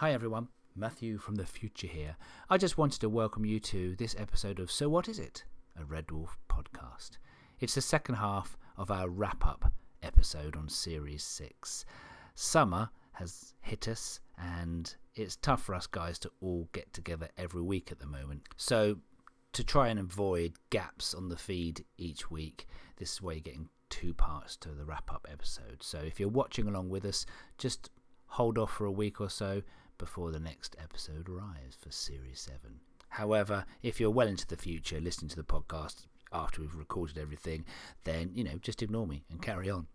Hi 0.00 0.12
everyone, 0.12 0.48
Matthew 0.74 1.16
from 1.16 1.36
the 1.36 1.46
future 1.46 1.86
here. 1.86 2.16
I 2.50 2.58
just 2.58 2.76
wanted 2.76 3.00
to 3.00 3.08
welcome 3.08 3.46
you 3.46 3.58
to 3.60 3.96
this 3.96 4.14
episode 4.18 4.60
of 4.60 4.70
So 4.70 4.90
What 4.90 5.08
Is 5.08 5.18
It? 5.18 5.44
A 5.74 5.86
Red 5.86 6.08
Dwarf 6.08 6.36
podcast. 6.50 7.12
It's 7.60 7.76
the 7.76 7.80
second 7.80 8.16
half 8.16 8.58
of 8.76 8.90
our 8.90 9.08
wrap 9.08 9.46
up 9.46 9.72
episode 10.02 10.54
on 10.54 10.68
Series 10.68 11.22
6. 11.22 11.86
Summer 12.34 12.90
has 13.12 13.54
hit 13.62 13.88
us, 13.88 14.20
and 14.36 14.94
it's 15.14 15.36
tough 15.36 15.62
for 15.62 15.74
us 15.74 15.86
guys 15.86 16.18
to 16.18 16.30
all 16.42 16.68
get 16.74 16.92
together 16.92 17.30
every 17.38 17.62
week 17.62 17.90
at 17.90 17.98
the 17.98 18.06
moment. 18.06 18.42
So, 18.58 18.98
to 19.54 19.64
try 19.64 19.88
and 19.88 19.98
avoid 19.98 20.58
gaps 20.68 21.14
on 21.14 21.30
the 21.30 21.38
feed 21.38 21.86
each 21.96 22.30
week, 22.30 22.68
this 22.98 23.14
is 23.14 23.22
why 23.22 23.32
you're 23.32 23.40
getting 23.40 23.70
two 23.88 24.12
parts 24.12 24.58
to 24.58 24.72
the 24.72 24.84
wrap 24.84 25.10
up 25.10 25.26
episode. 25.32 25.78
So, 25.80 26.00
if 26.00 26.20
you're 26.20 26.28
watching 26.28 26.68
along 26.68 26.90
with 26.90 27.06
us, 27.06 27.24
just 27.56 27.88
hold 28.26 28.58
off 28.58 28.72
for 28.72 28.84
a 28.84 28.92
week 28.92 29.20
or 29.20 29.30
so 29.30 29.62
before 29.98 30.30
the 30.30 30.40
next 30.40 30.76
episode 30.82 31.28
arrives 31.28 31.76
for 31.80 31.90
Series 31.90 32.40
7. 32.40 32.80
However, 33.08 33.64
if 33.82 34.00
you're 34.00 34.10
well 34.10 34.28
into 34.28 34.46
the 34.46 34.56
future 34.56 35.00
listening 35.00 35.28
to 35.30 35.36
the 35.36 35.42
podcast 35.42 36.06
after 36.32 36.60
we've 36.60 36.74
recorded 36.74 37.18
everything, 37.18 37.64
then, 38.04 38.30
you 38.34 38.44
know, 38.44 38.58
just 38.60 38.82
ignore 38.82 39.06
me 39.06 39.24
and 39.30 39.40
carry 39.40 39.70
on. 39.70 39.86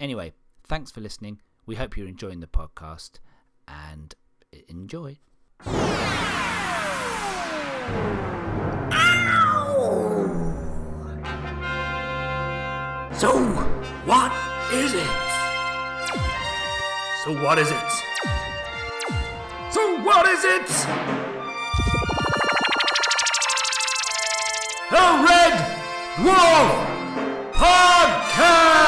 Anyway, 0.00 0.32
thanks 0.66 0.90
for 0.90 1.00
listening. 1.00 1.40
We 1.66 1.76
hope 1.76 1.96
you're 1.96 2.08
enjoying 2.08 2.40
the 2.40 2.46
podcast 2.46 3.20
and 3.66 4.14
enjoy. 4.68 5.18
So, 13.14 13.32
what 14.04 14.32
is 14.72 14.94
it? 14.94 15.28
So 17.24 17.34
what 17.44 17.58
is 17.58 17.70
it? 17.70 18.37
So, 19.70 20.00
what 20.00 20.26
is 20.26 20.44
it? 20.44 20.66
The 24.90 25.04
Red 25.28 25.52
Dwarf 26.16 27.52
Podcast! 27.52 28.78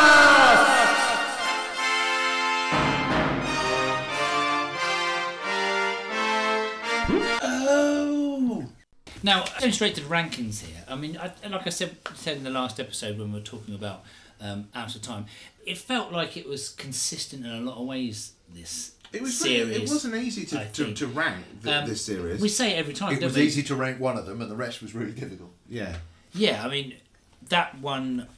Oh. 7.42 8.64
Now, 9.22 9.44
the 9.96 10.00
rankings 10.08 10.64
here. 10.64 10.82
I 10.88 10.96
mean, 10.96 11.18
I, 11.18 11.30
like 11.46 11.66
I 11.66 11.70
said, 11.70 11.98
said 12.14 12.38
in 12.38 12.44
the 12.44 12.50
last 12.50 12.80
episode 12.80 13.18
when 13.18 13.32
we 13.32 13.38
were 13.40 13.44
talking 13.44 13.74
about 13.74 14.02
um, 14.40 14.68
Out 14.74 14.96
of 14.96 15.02
Time, 15.02 15.26
it 15.66 15.76
felt 15.76 16.10
like 16.10 16.38
it 16.38 16.48
was 16.48 16.70
consistent 16.70 17.44
in 17.44 17.52
a 17.52 17.60
lot 17.60 17.76
of 17.76 17.86
ways. 17.86 18.32
This 18.52 18.92
It 19.12 19.22
was 19.22 19.38
series. 19.38 19.68
really, 19.68 19.82
it 19.82 19.88
wasn't 19.90 20.14
easy 20.14 20.44
to, 20.46 20.68
to, 20.70 20.94
to 20.94 21.06
rank 21.08 21.44
th- 21.62 21.74
Um, 21.74 21.88
this 21.88 22.04
series. 22.04 22.40
We 22.40 22.48
say 22.48 22.72
it 22.74 22.78
every 22.78 22.94
time. 22.94 23.12
It 23.12 23.16
don't 23.20 23.28
was 23.30 23.36
we? 23.36 23.42
easy 23.42 23.62
to 23.64 23.74
rank 23.74 23.98
one 23.98 24.16
of 24.16 24.26
them, 24.26 24.40
and 24.40 24.50
the 24.50 24.56
rest 24.56 24.80
was 24.82 24.94
really 24.94 25.12
difficult. 25.12 25.50
yeah. 25.68 25.96
Yeah, 26.32 26.64
I 26.64 26.68
mean, 26.68 26.94
that 27.48 27.78
one. 27.80 28.28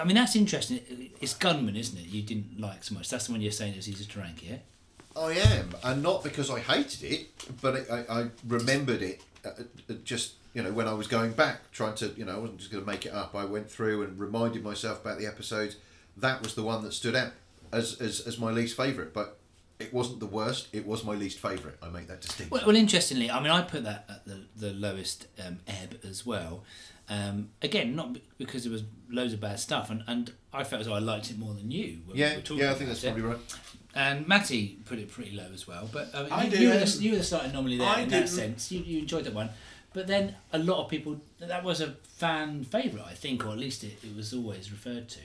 I 0.00 0.04
mean, 0.04 0.14
that's 0.14 0.36
interesting. 0.36 0.78
It's 1.20 1.34
Gunmen, 1.34 1.74
isn't 1.76 1.98
it? 1.98 2.06
You 2.06 2.22
didn't 2.22 2.60
like 2.60 2.84
so 2.84 2.94
much. 2.94 3.08
That's 3.10 3.26
the 3.26 3.32
one 3.32 3.40
you're 3.40 3.50
saying 3.50 3.72
it 3.72 3.76
was 3.76 3.88
easy 3.88 4.04
to 4.04 4.18
rank, 4.20 4.48
yeah? 4.48 4.58
I 5.16 5.32
am, 5.32 5.74
and 5.82 6.02
not 6.02 6.22
because 6.22 6.48
I 6.50 6.60
hated 6.60 7.02
it, 7.02 7.26
but 7.60 7.74
it, 7.74 7.90
I, 7.90 8.20
I 8.20 8.26
remembered 8.46 9.02
it 9.02 9.20
uh, 9.44 9.50
uh, 9.90 9.94
just 10.04 10.34
you 10.54 10.62
know 10.62 10.72
when 10.72 10.86
I 10.88 10.94
was 10.94 11.08
going 11.08 11.32
back, 11.32 11.70
trying 11.72 11.96
to 11.96 12.14
you 12.16 12.24
know 12.24 12.32
I 12.36 12.38
wasn't 12.38 12.60
just 12.60 12.70
going 12.70 12.82
to 12.84 12.88
make 12.90 13.04
it 13.04 13.12
up. 13.12 13.34
I 13.34 13.44
went 13.44 13.68
through 13.68 14.02
and 14.04 14.18
reminded 14.18 14.62
myself 14.62 15.04
about 15.04 15.18
the 15.18 15.26
episodes. 15.26 15.76
That 16.16 16.42
was 16.42 16.54
the 16.54 16.62
one 16.62 16.82
that 16.84 16.92
stood 16.94 17.16
out 17.16 17.32
as 17.72 18.00
as, 18.00 18.20
as 18.20 18.38
my 18.38 18.52
least 18.52 18.76
favourite, 18.76 19.12
but 19.12 19.36
it 19.82 19.92
wasn't 19.92 20.20
the 20.20 20.26
worst. 20.26 20.68
It 20.72 20.86
was 20.86 21.04
my 21.04 21.14
least 21.14 21.38
favourite. 21.38 21.76
I 21.82 21.88
make 21.88 22.08
that 22.08 22.20
distinction. 22.20 22.50
Well, 22.50 22.66
well, 22.66 22.76
interestingly, 22.76 23.30
I 23.30 23.40
mean, 23.40 23.50
I 23.50 23.62
put 23.62 23.84
that 23.84 24.06
at 24.08 24.24
the, 24.24 24.40
the 24.56 24.72
lowest 24.72 25.26
um, 25.44 25.60
ebb 25.66 25.98
as 26.04 26.24
well. 26.24 26.64
Um, 27.08 27.50
again, 27.60 27.94
not 27.96 28.14
be- 28.14 28.22
because 28.38 28.64
there 28.64 28.72
was 28.72 28.84
loads 29.10 29.32
of 29.32 29.40
bad 29.40 29.58
stuff, 29.60 29.90
and, 29.90 30.02
and 30.06 30.32
I 30.52 30.64
felt 30.64 30.80
as 30.80 30.86
though 30.86 30.94
I 30.94 31.00
liked 31.00 31.30
it 31.30 31.38
more 31.38 31.54
than 31.54 31.70
you. 31.70 31.98
When 32.06 32.16
we 32.16 32.20
yeah, 32.22 32.36
were 32.36 32.42
talking 32.42 32.62
yeah, 32.62 32.70
I 32.70 32.74
think 32.74 32.88
that's 32.88 33.04
it. 33.04 33.12
probably 33.12 33.22
right. 33.22 33.38
And 33.94 34.26
Matty 34.26 34.78
put 34.86 34.98
it 34.98 35.10
pretty 35.10 35.36
low 35.36 35.48
as 35.52 35.66
well. 35.68 35.88
But 35.92 36.14
I 36.14 36.22
mean, 36.22 36.32
I 36.32 36.44
you, 36.44 36.58
you, 36.58 36.68
were 36.70 36.78
the, 36.78 36.98
you 37.02 37.10
were 37.12 37.18
the 37.18 37.24
starting 37.24 37.50
anomaly 37.50 37.78
there 37.78 37.88
I 37.88 38.00
in 38.00 38.08
didn't. 38.08 38.26
that 38.26 38.28
sense. 38.28 38.72
You, 38.72 38.80
you 38.82 39.00
enjoyed 39.00 39.24
that 39.24 39.34
one. 39.34 39.50
But 39.92 40.06
then 40.06 40.36
a 40.52 40.58
lot 40.58 40.82
of 40.82 40.88
people, 40.88 41.20
that 41.38 41.62
was 41.62 41.82
a 41.82 41.96
fan 42.04 42.64
favourite, 42.64 43.04
I 43.04 43.12
think, 43.12 43.44
or 43.44 43.50
at 43.50 43.58
least 43.58 43.84
it, 43.84 43.98
it 44.02 44.16
was 44.16 44.32
always 44.32 44.70
referred 44.70 45.10
to. 45.10 45.20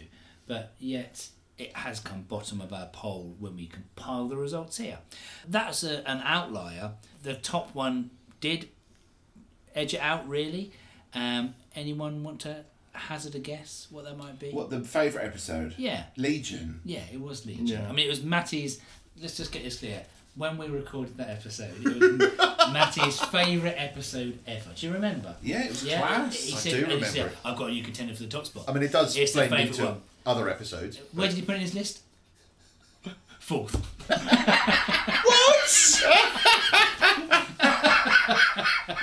But 0.45 0.73
yet 0.79 1.29
it 1.57 1.75
has 1.75 1.99
come 1.99 2.21
bottom 2.23 2.61
of 2.61 2.71
our 2.71 2.87
poll 2.87 3.35
when 3.39 3.55
we 3.55 3.65
compile 3.67 4.27
the 4.27 4.37
results 4.37 4.77
here. 4.77 4.99
That's 5.47 5.83
a, 5.83 6.07
an 6.09 6.21
outlier. 6.23 6.91
The 7.23 7.33
top 7.33 7.73
one 7.73 8.11
did 8.41 8.69
edge 9.73 9.93
it 9.93 10.01
out, 10.01 10.27
really. 10.29 10.71
Um, 11.13 11.55
anyone 11.75 12.23
want 12.23 12.41
to 12.41 12.63
hazard 12.93 13.35
a 13.35 13.39
guess 13.39 13.87
what 13.91 14.05
that 14.05 14.17
might 14.17 14.39
be? 14.39 14.49
What, 14.51 14.69
the 14.69 14.81
favourite 14.81 15.25
episode? 15.25 15.73
Yeah. 15.77 16.03
Legion. 16.15 16.81
Yeah, 16.85 17.01
it 17.11 17.19
was 17.19 17.45
Legion. 17.45 17.65
Yeah. 17.67 17.87
I 17.89 17.91
mean, 17.91 18.05
it 18.05 18.09
was 18.09 18.23
Matty's. 18.23 18.79
Let's 19.19 19.37
just 19.37 19.51
get 19.51 19.63
this 19.63 19.79
clear. 19.79 20.03
When 20.35 20.59
we 20.59 20.67
recorded 20.67 21.17
that 21.17 21.29
episode, 21.31 21.73
it 21.83 21.83
was 21.83 22.71
Matty's 22.71 23.19
favourite 23.19 23.73
episode 23.75 24.37
ever. 24.45 24.69
Do 24.75 24.85
you 24.85 24.93
remember? 24.93 25.35
Yeah, 25.41 25.63
it 25.63 25.69
was 25.69 25.83
Yeah, 25.83 25.99
class. 25.99 26.35
he 26.35 26.55
I 26.55 26.73
do 26.75 26.81
remember. 26.83 27.05
Said, 27.07 27.31
I've 27.43 27.57
got 27.57 27.69
a 27.69 27.71
new 27.71 27.81
contender 27.83 28.13
for 28.13 28.21
the 28.21 28.29
top 28.29 28.45
spot. 28.45 28.65
I 28.67 28.73
mean, 28.73 28.83
it 28.83 28.91
does 28.91 29.17
It's 29.17 29.31
the 29.33 29.47
blend 29.47 29.69
favourite 29.69 29.91
one. 29.93 30.01
Other 30.27 30.49
episodes. 30.49 30.99
Where 31.13 31.27
did 31.27 31.37
you 31.37 31.43
put 31.43 31.53
it 31.53 31.55
in 31.55 31.61
his 31.61 31.73
list? 31.73 32.01
Fourth. 33.39 33.75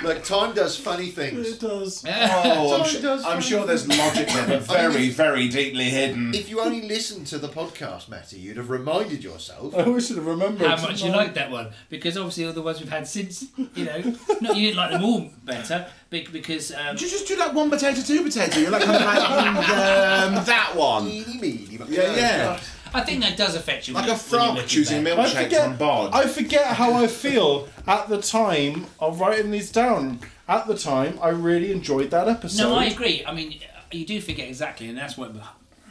Look, 0.05 0.23
time 0.23 0.53
does 0.53 0.77
funny 0.77 1.07
things. 1.09 1.47
It 1.53 1.59
does. 1.59 2.03
Oh, 2.47 2.75
I'm, 2.75 2.81
It 2.81 2.87
su- 2.89 3.01
does 3.01 3.25
I'm 3.25 3.41
sure 3.41 3.65
there's 3.65 3.87
logic 3.87 4.27
there, 4.27 4.47
but 4.47 4.61
very, 4.63 5.09
very 5.09 5.47
deeply 5.47 5.85
hidden. 5.85 6.33
If 6.33 6.49
you 6.49 6.59
only 6.61 6.81
listened 6.87 7.27
to 7.27 7.37
the 7.37 7.47
podcast, 7.49 8.07
Matty, 8.09 8.37
you'd 8.39 8.57
have 8.57 8.69
reminded 8.69 9.23
yourself. 9.23 9.75
I 9.75 9.83
wish 9.87 10.11
I'd 10.11 10.17
have 10.17 10.25
remembered. 10.25 10.67
How 10.67 10.81
much 10.81 11.03
you 11.03 11.09
like 11.11 11.33
that 11.35 11.49
one? 11.51 11.71
Because 11.89 12.17
obviously 12.17 12.45
all 12.45 12.53
the 12.53 12.61
ones 12.61 12.79
we've 12.79 12.89
had 12.89 13.07
since, 13.07 13.45
you 13.75 13.85
know, 13.85 14.15
not 14.41 14.55
you 14.55 14.67
didn't 14.67 14.77
like 14.77 14.91
them 14.91 15.03
all 15.03 15.29
better, 15.43 15.87
be- 16.09 16.27
because 16.31 16.71
um, 16.73 16.95
Did 16.95 17.01
you 17.03 17.09
just 17.09 17.27
do 17.27 17.35
that 17.37 17.53
one 17.53 17.69
potato, 17.69 18.01
two 18.01 18.23
potato? 18.23 18.59
You're 18.59 18.71
like 18.71 18.83
kind 18.83 18.97
of 19.03 19.05
like 19.05 19.19
mm, 19.19 20.37
um, 20.37 20.45
that 20.45 20.73
one. 20.75 21.07
Eeny, 21.07 21.37
meeny, 21.39 21.77
but- 21.77 21.89
Yeah, 21.89 22.15
yeah. 22.15 22.59
I 22.95 23.01
think 23.01 23.21
that 23.21 23.37
does 23.37 23.55
affect 23.55 23.87
you. 23.87 23.93
Like 23.93 24.03
when 24.03 24.09
a 24.09 24.13
you- 24.13 24.19
frog 24.19 24.67
choosing 24.67 25.03
back. 25.03 25.17
I 25.17 25.23
milkshakes 25.25 25.43
forget, 25.43 25.61
on 25.67 25.75
board. 25.77 26.11
I 26.13 26.27
forget 26.27 26.65
how 26.67 26.93
I 26.93 27.07
feel 27.07 27.67
at 27.87 28.07
the 28.09 28.21
time 28.21 28.87
of 28.99 29.19
writing 29.19 29.51
these 29.51 29.71
down. 29.71 30.19
At 30.47 30.67
the 30.67 30.77
time, 30.77 31.17
I 31.21 31.29
really 31.29 31.71
enjoyed 31.71 32.11
that 32.11 32.27
episode. 32.27 32.61
No, 32.69 32.75
I 32.75 32.85
agree. 32.85 33.23
I 33.25 33.33
mean, 33.33 33.59
you 33.91 34.05
do 34.05 34.21
forget 34.21 34.47
exactly, 34.47 34.87
and 34.89 34.97
that's 34.97 35.17
what 35.17 35.31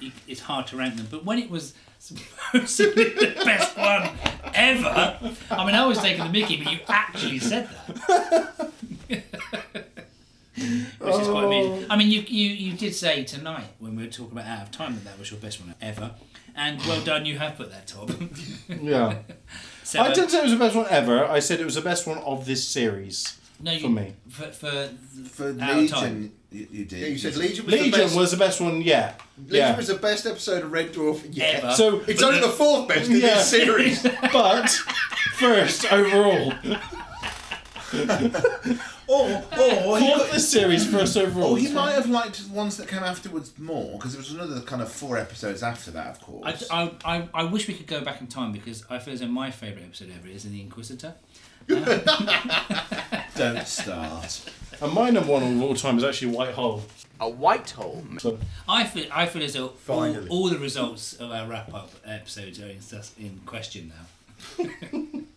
you- 0.01 0.13
it's 0.29 0.41
hard 0.41 0.67
to 0.69 0.77
rank 0.77 0.97
them. 0.97 1.09
But 1.11 1.25
when 1.25 1.39
it 1.39 1.51
was 1.51 1.75
supposedly 1.99 3.05
the 3.15 3.35
best 3.45 3.77
one 3.77 4.11
ever, 4.55 5.19
I 5.51 5.65
mean, 5.67 5.75
I 5.75 5.85
was 5.87 5.99
taking 5.99 6.23
the 6.25 6.31
Mickey, 6.31 6.63
but 6.63 6.73
you 6.73 6.79
actually 6.89 7.39
said 7.39 7.69
that. 8.09 8.71
Which 10.57 11.15
is 11.17 11.29
quite 11.29 11.45
amusing. 11.45 11.85
Oh. 11.85 11.87
I 11.91 11.97
mean, 11.97 12.11
you, 12.11 12.21
you 12.21 12.49
you 12.51 12.73
did 12.75 12.95
say 12.95 13.25
tonight 13.25 13.67
when 13.79 13.97
we 13.97 14.05
were 14.05 14.11
talking 14.11 14.33
about 14.33 14.47
Out 14.47 14.63
of 14.63 14.71
Time 14.71 14.95
that 14.95 15.05
that 15.05 15.19
was 15.19 15.31
your 15.31 15.41
best 15.41 15.61
one 15.61 15.75
ever, 15.81 16.13
and 16.55 16.79
well 16.87 17.03
done, 17.03 17.27
you 17.27 17.39
have 17.39 17.57
put 17.57 17.71
that 17.73 17.87
top. 17.87 18.11
Yeah. 18.83 19.17
so, 19.83 20.01
I 20.01 20.09
uh, 20.09 20.15
didn't 20.15 20.31
say 20.31 20.39
it 20.39 20.45
was 20.45 20.53
the 20.53 20.59
best 20.59 20.77
one 20.77 20.87
ever. 20.91 21.25
I 21.25 21.41
said 21.41 21.61
it 21.61 21.65
was 21.65 21.75
the 21.75 21.81
best 21.81 22.07
one 22.07 22.19
of 22.19 22.47
this 22.47 22.67
series. 22.67 23.39
no, 23.61 23.73
you, 23.73 23.81
for 23.81 23.89
me. 23.89 24.15
for 24.29 24.45
for, 24.53 24.89
For 25.29 25.49
Out 25.61 25.79
of 25.79 25.91
Time. 25.91 26.15
Legion, 26.15 26.33
you, 26.53 26.69
you 26.71 26.85
did. 26.85 26.99
Yeah, 27.01 27.07
you 27.09 27.19
said 27.19 27.37
Legion 27.37 27.67
was 27.67 27.75
the 27.75 27.81
Legion 27.83 28.01
best. 28.01 28.17
was 28.17 28.31
the 28.31 28.37
best 28.37 28.61
one 28.61 28.81
Yeah, 28.81 29.15
Legion 29.37 29.57
yeah. 29.57 29.77
was 29.77 29.89
the 29.89 29.95
best 29.97 30.25
episode 30.27 30.63
of 30.63 30.71
Red 30.73 30.93
Dwarf 30.93 31.27
yet. 31.33 31.65
Ever. 31.65 31.73
So, 31.73 32.01
It's 32.07 32.23
only 32.23 32.41
the 32.41 32.49
fourth 32.49 32.87
best 32.89 33.11
in 33.11 33.17
Yeah. 33.17 33.35
this 33.35 33.51
series. 33.51 34.03
but 34.33 34.71
first 35.37 35.93
overall, 35.93 36.53
Or, 39.15 39.89
or 39.93 39.99
he, 39.99 40.09
got- 40.09 40.31
this 40.33 40.49
series, 40.51 40.87
first 40.87 41.17
overall. 41.17 41.53
or 41.53 41.59
he 41.59 41.71
might 41.73 41.93
have 41.93 42.09
liked 42.09 42.47
the 42.49 42.53
ones 42.53 42.77
that 42.79 42.89
came 42.89 43.03
afterwards 43.03 43.53
more, 43.59 43.93
because 43.99 44.13
there 44.13 44.19
was 44.21 44.33
another 44.33 44.61
kind 44.63 44.83
of 44.83 44.91
four 44.91 45.17
episodes 45.19 45.63
after 45.63 45.91
that, 45.93 46.09
of 46.17 46.21
course. 46.21 46.69
I, 46.71 46.83
I, 47.05 47.17
I, 47.19 47.29
I 47.35 47.45
wish 47.45 47.69
we 47.69 47.75
could 47.75 47.87
go 47.87 48.01
back 48.03 48.21
in 48.21 48.27
time 48.27 48.53
because 48.53 48.85
I 48.91 48.99
feel 48.99 49.15
as 49.15 49.21
though 49.21 49.27
my 49.29 49.51
favourite 49.51 49.85
episode 49.85 50.11
ever 50.19 50.29
is 50.29 50.45
in 50.45 50.53
The 50.53 50.61
Inquisitor. 50.61 51.15
Uh, 51.71 53.23
Don't 53.37 53.67
start. 53.67 54.51
And 54.83 54.93
my 54.93 55.09
number 55.11 55.33
one 55.33 55.43
of 55.43 55.63
all 55.63 55.75
time 55.75 55.97
is 55.99 56.05
actually 56.05 56.35
White 56.37 56.55
Hole. 56.55 56.83
A 57.21 57.29
white 57.29 57.71
hole. 57.71 58.05
So 58.19 58.39
I 58.69 58.85
feel 58.85 59.07
I 59.13 59.25
feel 59.27 59.43
as 59.43 59.55
though 59.55 59.73
all, 59.89 60.29
all 60.29 60.49
the 60.51 60.59
results 60.59 61.15
of 61.15 61.31
our 61.31 61.47
wrap 61.47 61.73
up 61.73 61.91
episodes 62.05 62.61
are 62.61 62.67
in, 62.69 62.81
in 63.19 63.41
question 63.47 63.93
now. 64.59 64.67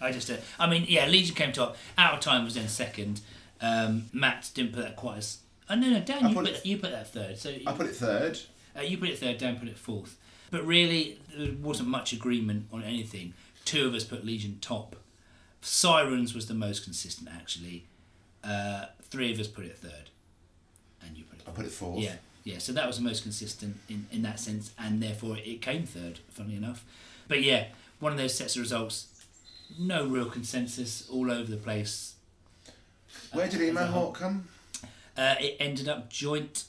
I 0.00 0.12
just, 0.12 0.30
uh, 0.30 0.36
I 0.58 0.66
mean, 0.68 0.86
yeah, 0.88 1.06
Legion 1.06 1.34
came 1.34 1.52
top. 1.52 1.76
Out 1.98 2.14
of 2.14 2.20
Time 2.20 2.44
was 2.44 2.56
in 2.56 2.68
second. 2.68 3.20
Um, 3.60 4.06
Matt 4.12 4.50
didn't 4.54 4.72
put 4.72 4.82
that 4.82 4.96
quite 4.96 5.18
as. 5.18 5.38
Oh 5.68 5.74
no, 5.74 5.88
no, 5.90 6.00
Dan, 6.00 6.24
I 6.24 6.28
you 6.30 6.34
put 6.34 6.44
put, 6.46 6.54
it- 6.56 6.66
you 6.66 6.76
put 6.78 6.90
that 6.92 7.12
third. 7.12 7.38
So 7.38 7.54
I 7.66 7.72
put 7.72 7.86
it 7.86 7.94
third. 7.94 8.38
Uh, 8.76 8.82
you 8.82 8.96
put 8.98 9.08
it 9.10 9.18
third, 9.18 9.38
Dan 9.38 9.58
put 9.58 9.68
it 9.68 9.76
fourth. 9.78 10.16
But 10.50 10.64
really, 10.66 11.18
there 11.36 11.52
wasn't 11.62 11.88
much 11.88 12.12
agreement 12.12 12.66
on 12.72 12.82
anything. 12.82 13.34
Two 13.64 13.86
of 13.86 13.94
us 13.94 14.02
put 14.04 14.24
Legion 14.24 14.58
top, 14.60 14.96
Sirens 15.60 16.34
was 16.34 16.46
the 16.46 16.54
most 16.54 16.84
consistent 16.84 17.28
actually. 17.32 17.84
Uh, 18.42 18.86
three 19.02 19.30
of 19.32 19.38
us 19.38 19.46
put 19.46 19.64
it 19.66 19.76
third, 19.76 20.08
and 21.06 21.16
you 21.16 21.24
put 21.24 21.38
it. 21.40 21.44
I 21.46 21.50
put 21.50 21.66
it 21.66 21.70
fourth. 21.70 22.00
Yeah, 22.00 22.14
yeah. 22.44 22.58
So 22.58 22.72
that 22.72 22.86
was 22.86 22.96
the 22.96 23.02
most 23.04 23.22
consistent 23.22 23.76
in, 23.88 24.06
in 24.10 24.22
that 24.22 24.40
sense, 24.40 24.72
and 24.78 25.02
therefore 25.02 25.36
it 25.36 25.60
came 25.60 25.84
third. 25.84 26.20
Funnily 26.30 26.56
enough, 26.56 26.84
but 27.28 27.42
yeah, 27.42 27.66
one 27.98 28.12
of 28.12 28.18
those 28.18 28.34
sets 28.34 28.56
of 28.56 28.62
results. 28.62 29.08
No 29.78 30.06
real 30.06 30.26
consensus, 30.30 31.08
all 31.10 31.30
over 31.30 31.50
the 31.50 31.56
place. 31.56 32.14
Where 33.32 33.46
did 33.46 33.54
As 33.56 33.60
a 33.60 33.68
Emo. 33.70 33.86
Hawk 33.86 34.18
come? 34.18 34.48
Uh, 35.16 35.34
it 35.40 35.56
ended 35.60 35.88
up 35.88 36.10
joint 36.10 36.64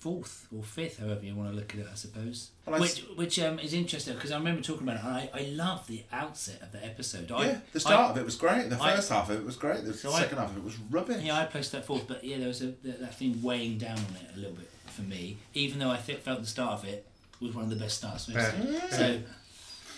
fourth 0.00 0.48
or 0.56 0.62
fifth, 0.64 0.98
however 0.98 1.24
you 1.24 1.34
want 1.34 1.48
to 1.50 1.54
look 1.56 1.72
at 1.74 1.80
it, 1.80 1.86
I 1.90 1.94
suppose. 1.94 2.50
Well, 2.66 2.74
I 2.76 2.80
which 2.80 2.90
s- 2.90 3.04
which 3.16 3.38
um, 3.38 3.58
is 3.60 3.72
interesting 3.72 4.14
because 4.14 4.32
I 4.32 4.38
remember 4.38 4.60
talking 4.62 4.82
about 4.88 4.96
it. 4.96 5.04
And 5.04 5.14
I 5.14 5.30
I 5.32 5.42
love 5.54 5.86
the 5.86 6.02
outset 6.12 6.60
of 6.60 6.72
the 6.72 6.84
episode. 6.84 7.30
I, 7.30 7.44
yeah, 7.46 7.58
the 7.72 7.80
start 7.80 8.08
I, 8.08 8.10
of 8.10 8.18
it 8.18 8.24
was 8.24 8.34
great. 8.36 8.68
The 8.68 8.80
I- 8.82 8.96
first 8.96 9.10
half 9.10 9.30
of 9.30 9.38
it 9.38 9.44
was 9.46 9.56
great. 9.56 9.84
The 9.84 9.94
So 9.94 10.12
I- 10.12 10.20
second 10.22 10.38
half 10.38 10.50
of 10.50 10.56
it 10.56 10.64
was 10.64 10.76
rubbish. 10.90 11.22
Yeah, 11.22 11.38
I 11.38 11.44
placed 11.44 11.70
that 11.72 11.84
fourth, 11.84 12.08
but 12.08 12.24
yeah, 12.24 12.38
there 12.38 12.48
was 12.48 12.62
a 12.62 12.66
that, 12.82 13.00
that 13.00 13.14
thing 13.14 13.40
weighing 13.42 13.78
down 13.78 13.98
on 13.98 14.16
it 14.16 14.34
a 14.34 14.38
little 14.38 14.56
bit 14.56 14.68
for 14.86 15.02
me. 15.02 15.38
Even 15.54 15.78
though 15.78 15.90
I 15.90 15.98
th- 15.98 16.18
felt 16.18 16.40
the 16.40 16.46
start 16.48 16.80
of 16.80 16.84
it 16.84 17.06
was 17.40 17.54
one 17.54 17.64
of 17.64 17.70
the 17.70 17.76
best 17.76 17.98
starts. 17.98 18.26
we've 18.26 18.40
seen. 18.42 18.80
So 18.90 19.20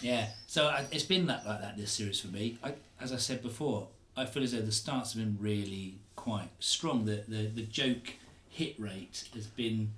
yeah, 0.04 0.26
so 0.46 0.66
I, 0.66 0.84
it's 0.92 1.04
been 1.04 1.26
that 1.28 1.46
like 1.46 1.62
that 1.62 1.78
this 1.78 1.90
series 1.90 2.20
for 2.20 2.28
me. 2.28 2.58
I, 2.62 2.74
as 3.00 3.10
I 3.10 3.16
said 3.16 3.42
before, 3.42 3.88
I 4.14 4.26
feel 4.26 4.42
as 4.42 4.52
though 4.52 4.60
the 4.60 4.70
starts 4.70 5.14
have 5.14 5.22
been 5.22 5.38
really 5.40 5.94
quite 6.14 6.50
strong. 6.60 7.06
The 7.06 7.24
the 7.26 7.46
the 7.46 7.62
joke 7.62 8.12
hit 8.50 8.78
rate 8.78 9.24
has 9.32 9.46
been 9.46 9.92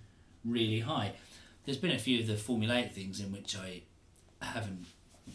really 0.45 0.79
high. 0.81 1.15
There's 1.65 1.77
been 1.77 1.91
a 1.91 1.99
few 1.99 2.21
of 2.21 2.29
the 2.29 2.35
formulaic 2.35 2.93
things 2.93 3.19
in 3.19 3.33
which 3.33 3.57
I 3.57 3.83
haven't 4.41 4.87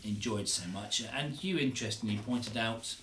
enjoyed 0.05 0.47
so 0.47 0.65
much, 0.69 1.03
and 1.13 1.43
you 1.43 1.57
interestingly 1.57 2.17
pointed 2.25 2.55
out, 2.55 2.95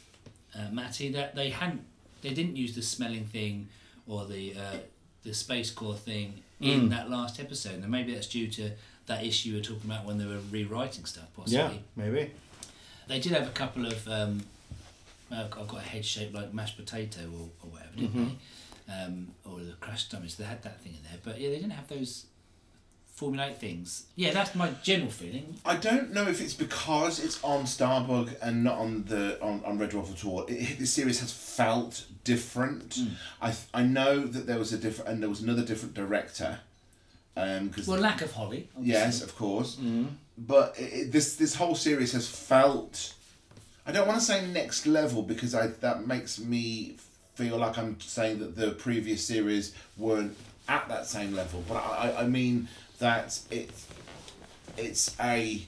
uh, 0.54 0.70
Matty, 0.72 1.12
that 1.12 1.34
they 1.34 1.50
hadn't, 1.50 1.84
they 2.22 2.32
didn't 2.32 2.56
use 2.56 2.74
the 2.74 2.82
smelling 2.82 3.26
thing 3.26 3.68
or 4.06 4.24
the 4.24 4.54
uh, 4.54 4.76
the 5.22 5.34
Space 5.34 5.70
Corps 5.70 5.96
thing 5.96 6.42
in 6.60 6.88
that 6.88 7.10
last 7.10 7.38
episode. 7.38 7.82
And 7.82 7.90
maybe 7.90 8.14
that's 8.14 8.26
due 8.26 8.48
to 8.48 8.70
that 9.08 9.24
issue 9.24 9.50
we 9.50 9.56
were 9.58 9.64
talking 9.64 9.90
about 9.90 10.04
when 10.06 10.16
they 10.18 10.24
were 10.26 10.38
rewriting 10.50 11.04
stuff, 11.04 11.26
possibly. 11.36 11.58
Yeah, 11.58 11.72
maybe. 11.96 12.30
They 13.08 13.18
did 13.20 13.32
have 13.32 13.46
a 13.48 13.50
couple 13.50 13.84
of. 13.86 14.06
Um, 14.08 14.42
uh, 15.30 15.44
I've 15.44 15.50
got 15.68 15.78
a 15.78 15.80
head 15.80 16.04
shaped 16.04 16.32
like 16.34 16.54
mashed 16.54 16.76
potato 16.78 17.20
or, 17.24 17.48
or 17.62 17.70
whatever, 17.72 17.90
didn't 17.96 18.10
Mm-hmm. 18.14 18.24
they? 18.28 19.04
Um, 19.04 19.28
or 19.44 19.60
the 19.60 19.72
crushed 19.80 20.10
dummies. 20.10 20.36
They 20.36 20.44
had 20.44 20.62
that 20.62 20.80
thing 20.80 20.94
in 20.94 21.02
there, 21.02 21.18
but 21.22 21.38
yeah, 21.38 21.50
they 21.50 21.56
didn't 21.56 21.72
have 21.72 21.88
those 21.88 22.24
formulaic 23.20 23.56
things. 23.56 24.04
Yeah, 24.16 24.32
that's 24.32 24.54
my 24.54 24.70
general 24.82 25.10
feeling. 25.10 25.56
I 25.66 25.76
don't 25.76 26.12
know 26.14 26.26
if 26.28 26.40
it's 26.40 26.54
because 26.54 27.22
it's 27.22 27.42
on 27.44 27.64
Starbug 27.64 28.34
and 28.40 28.64
not 28.64 28.78
on 28.78 29.04
the 29.04 29.38
on, 29.42 29.62
on 29.66 29.78
Red 29.78 29.90
Dwarf 29.90 30.10
at 30.12 30.24
all. 30.24 30.44
It, 30.46 30.78
this 30.78 30.92
series 30.92 31.20
has 31.20 31.32
felt 31.32 32.06
different. 32.24 32.94
Hmm. 32.94 33.08
I 33.42 33.54
I 33.74 33.82
know 33.82 34.20
that 34.20 34.46
there 34.46 34.58
was 34.58 34.72
a 34.72 34.78
different 34.78 35.10
and 35.10 35.22
there 35.22 35.28
was 35.30 35.40
another 35.42 35.64
different 35.64 35.94
director. 35.94 36.60
Um, 37.40 37.70
cause 37.70 37.86
Well, 37.86 38.00
lack 38.00 38.20
of 38.22 38.32
Holly. 38.32 38.68
obviously. 38.76 39.00
yes, 39.00 39.22
of 39.22 39.36
course. 39.36 39.78
But 40.36 40.74
it, 40.78 40.82
it, 40.92 41.12
this 41.12 41.36
this 41.36 41.54
whole 41.54 41.74
series 41.74 42.12
has 42.12 42.26
felt. 42.28 43.14
I 43.86 43.92
don't 43.92 44.06
want 44.06 44.18
to 44.20 44.24
say 44.24 44.46
next 44.46 44.86
level 44.86 45.22
because 45.22 45.54
I 45.54 45.68
that 45.68 46.06
makes 46.06 46.38
me 46.38 46.96
feel 47.34 47.56
like 47.58 47.78
I'm 47.78 48.00
saying 48.00 48.40
that 48.40 48.56
the 48.56 48.72
previous 48.72 49.24
series 49.24 49.74
weren't 49.96 50.36
at 50.68 50.88
that 50.88 51.06
same 51.06 51.34
level. 51.34 51.62
But 51.68 51.76
I, 51.76 52.10
I- 52.10 52.22
I 52.22 52.26
mean 52.26 52.68
that 52.98 53.38
it 53.50 53.70
it's 54.76 55.14
a 55.20 55.62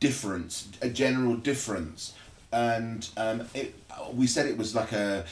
difference, 0.00 0.68
a 0.82 0.88
general 0.88 1.36
difference, 1.36 2.14
and 2.52 3.08
um, 3.16 3.46
it 3.54 3.74
we 4.12 4.26
said 4.26 4.46
it 4.46 4.56
was 4.56 4.74
like 4.74 4.92
a 4.92 5.24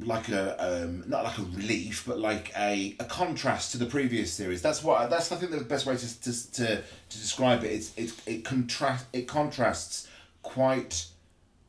like 0.00 0.28
a 0.28 0.84
um, 0.84 1.04
not 1.06 1.24
like 1.24 1.38
a 1.38 1.42
relief, 1.42 2.04
but 2.06 2.18
like 2.18 2.52
a, 2.56 2.96
a 3.00 3.04
contrast 3.04 3.72
to 3.72 3.78
the 3.78 3.86
previous 3.86 4.32
series. 4.32 4.62
That's 4.62 4.82
what 4.82 5.08
that's 5.10 5.30
I 5.32 5.36
think 5.36 5.50
the 5.52 5.60
best 5.64 5.86
way 5.86 5.96
to 5.96 6.20
to, 6.22 6.52
to, 6.52 6.66
to 6.76 7.18
describe 7.18 7.64
it. 7.64 7.68
It's 7.72 7.92
it 7.96 8.12
it 8.26 8.44
contrast 8.44 9.06
it 9.12 9.26
contrasts 9.28 10.08
quite 10.42 11.06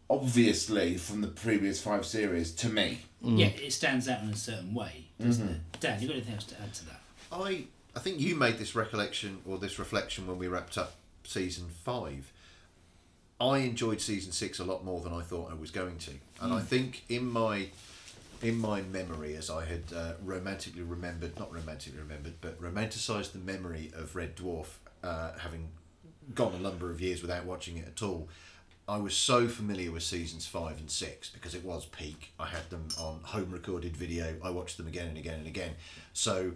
obviously 0.10 0.98
from 0.98 1.22
the 1.22 1.28
previous 1.28 1.82
five 1.82 2.06
series 2.06 2.52
to 2.54 2.70
me. 2.70 3.00
Yeah, 3.24 3.48
it 3.48 3.72
stands 3.72 4.10
out 4.10 4.24
in 4.24 4.30
a 4.30 4.36
certain 4.36 4.74
way, 4.74 5.06
doesn't 5.20 5.46
Mm-hmm. 5.46 5.54
it? 5.54 5.80
Dan, 5.80 6.02
you 6.02 6.08
got 6.08 6.16
anything 6.18 6.34
else 6.36 6.46
to 6.46 6.62
add 6.62 6.74
to 6.74 6.86
that? 6.86 7.00
I 7.32 7.66
I 7.96 8.00
think 8.00 8.20
you 8.20 8.36
made 8.36 8.58
this 8.58 8.76
recollection 8.76 9.40
or 9.48 9.58
this 9.58 9.78
reflection 9.78 10.28
when 10.28 10.38
we 10.38 10.48
wrapped 10.48 10.78
up 10.78 10.94
season 11.24 11.68
five. 11.84 12.32
I 13.40 13.60
enjoyed 13.60 14.02
season 14.02 14.32
six 14.32 14.60
a 14.60 14.64
lot 14.64 14.86
more 14.86 15.02
than 15.02 15.14
I 15.14 15.22
thought 15.22 15.52
I 15.52 15.56
was 15.56 15.72
going 15.72 15.98
to, 16.00 16.12
and 16.42 16.54
I 16.54 16.60
think 16.62 17.04
in 17.10 17.26
my 17.28 17.68
in 18.42 18.60
my 18.60 18.82
memory, 18.82 19.36
as 19.36 19.50
I 19.50 19.66
had 19.66 19.84
uh, 19.96 20.14
romantically 20.24 20.82
remembered, 20.82 21.38
not 21.40 21.54
romantically 21.54 22.00
remembered, 22.00 22.34
but 22.42 22.60
romanticised 22.60 23.34
the 23.34 23.40
memory 23.40 23.92
of 23.96 24.16
Red 24.16 24.36
Dwarf, 24.36 24.68
uh, 25.04 25.32
having 25.40 25.70
gone 26.34 26.54
a 26.54 26.60
number 26.60 26.90
of 26.92 27.02
years 27.02 27.22
without 27.22 27.46
watching 27.46 27.78
it 27.78 27.88
at 27.88 28.02
all. 28.02 28.30
I 28.88 28.98
was 28.98 29.16
so 29.16 29.48
familiar 29.48 29.92
with 29.92 30.04
seasons 30.04 30.48
five 30.48 30.80
and 30.80 30.90
six 30.90 31.30
because 31.30 31.56
it 31.56 31.64
was 31.64 31.86
peak. 31.86 32.34
I 32.40 32.48
had 32.48 32.70
them 32.70 32.88
on 33.00 33.22
home 33.24 33.52
recorded 33.52 33.96
video. 33.96 34.36
I 34.44 34.50
watched 34.50 34.78
them 34.78 34.88
again 34.88 35.08
and 35.08 35.18
again 35.18 35.40
and 35.40 35.48
again. 35.48 35.76
So 36.14 36.54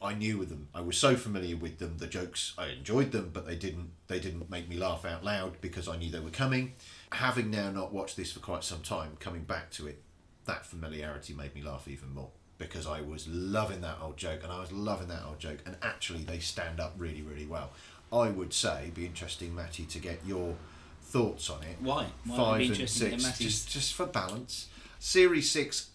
I 0.00 0.14
knew 0.14 0.38
with 0.38 0.48
them. 0.48 0.68
I 0.74 0.80
was 0.80 0.96
so 0.96 1.16
familiar 1.16 1.56
with 1.56 1.78
them. 1.78 1.96
The 1.98 2.06
jokes 2.06 2.54
I 2.56 2.68
enjoyed 2.68 3.12
them, 3.12 3.30
but 3.32 3.46
they 3.46 3.56
didn't. 3.56 3.90
They 4.06 4.20
didn't 4.20 4.48
make 4.48 4.68
me 4.68 4.76
laugh 4.76 5.04
out 5.04 5.24
loud 5.24 5.60
because 5.60 5.88
I 5.88 5.96
knew 5.96 6.10
they 6.10 6.20
were 6.20 6.30
coming. 6.30 6.74
Having 7.12 7.50
now 7.50 7.70
not 7.70 7.92
watched 7.92 8.16
this 8.16 8.32
for 8.32 8.40
quite 8.40 8.62
some 8.62 8.82
time, 8.82 9.16
coming 9.18 9.42
back 9.42 9.70
to 9.72 9.86
it, 9.88 10.02
that 10.46 10.66
familiarity 10.66 11.34
made 11.34 11.54
me 11.54 11.62
laugh 11.62 11.86
even 11.88 12.14
more 12.14 12.30
because 12.58 12.86
I 12.86 13.00
was 13.00 13.28
loving 13.28 13.82
that 13.82 13.98
old 14.00 14.16
joke 14.16 14.42
and 14.42 14.52
I 14.52 14.60
was 14.60 14.72
loving 14.72 15.08
that 15.08 15.22
old 15.26 15.38
joke. 15.38 15.58
And 15.66 15.76
actually, 15.82 16.24
they 16.24 16.38
stand 16.38 16.80
up 16.80 16.94
really, 16.96 17.22
really 17.22 17.46
well. 17.46 17.70
I 18.12 18.30
would 18.30 18.52
say, 18.52 18.90
be 18.94 19.04
interesting, 19.04 19.54
Matty, 19.54 19.84
to 19.84 19.98
get 19.98 20.20
your 20.24 20.54
thoughts 21.02 21.50
on 21.50 21.62
it 21.62 21.76
Why? 21.80 22.06
Why 22.24 22.36
five 22.36 22.60
and 22.60 22.70
interesting 22.70 23.10
to 23.10 23.16
get 23.16 23.20
six, 23.20 23.38
just 23.38 23.68
just 23.70 23.94
for 23.94 24.06
balance. 24.06 24.68
Series 24.98 25.50
six, 25.50 25.90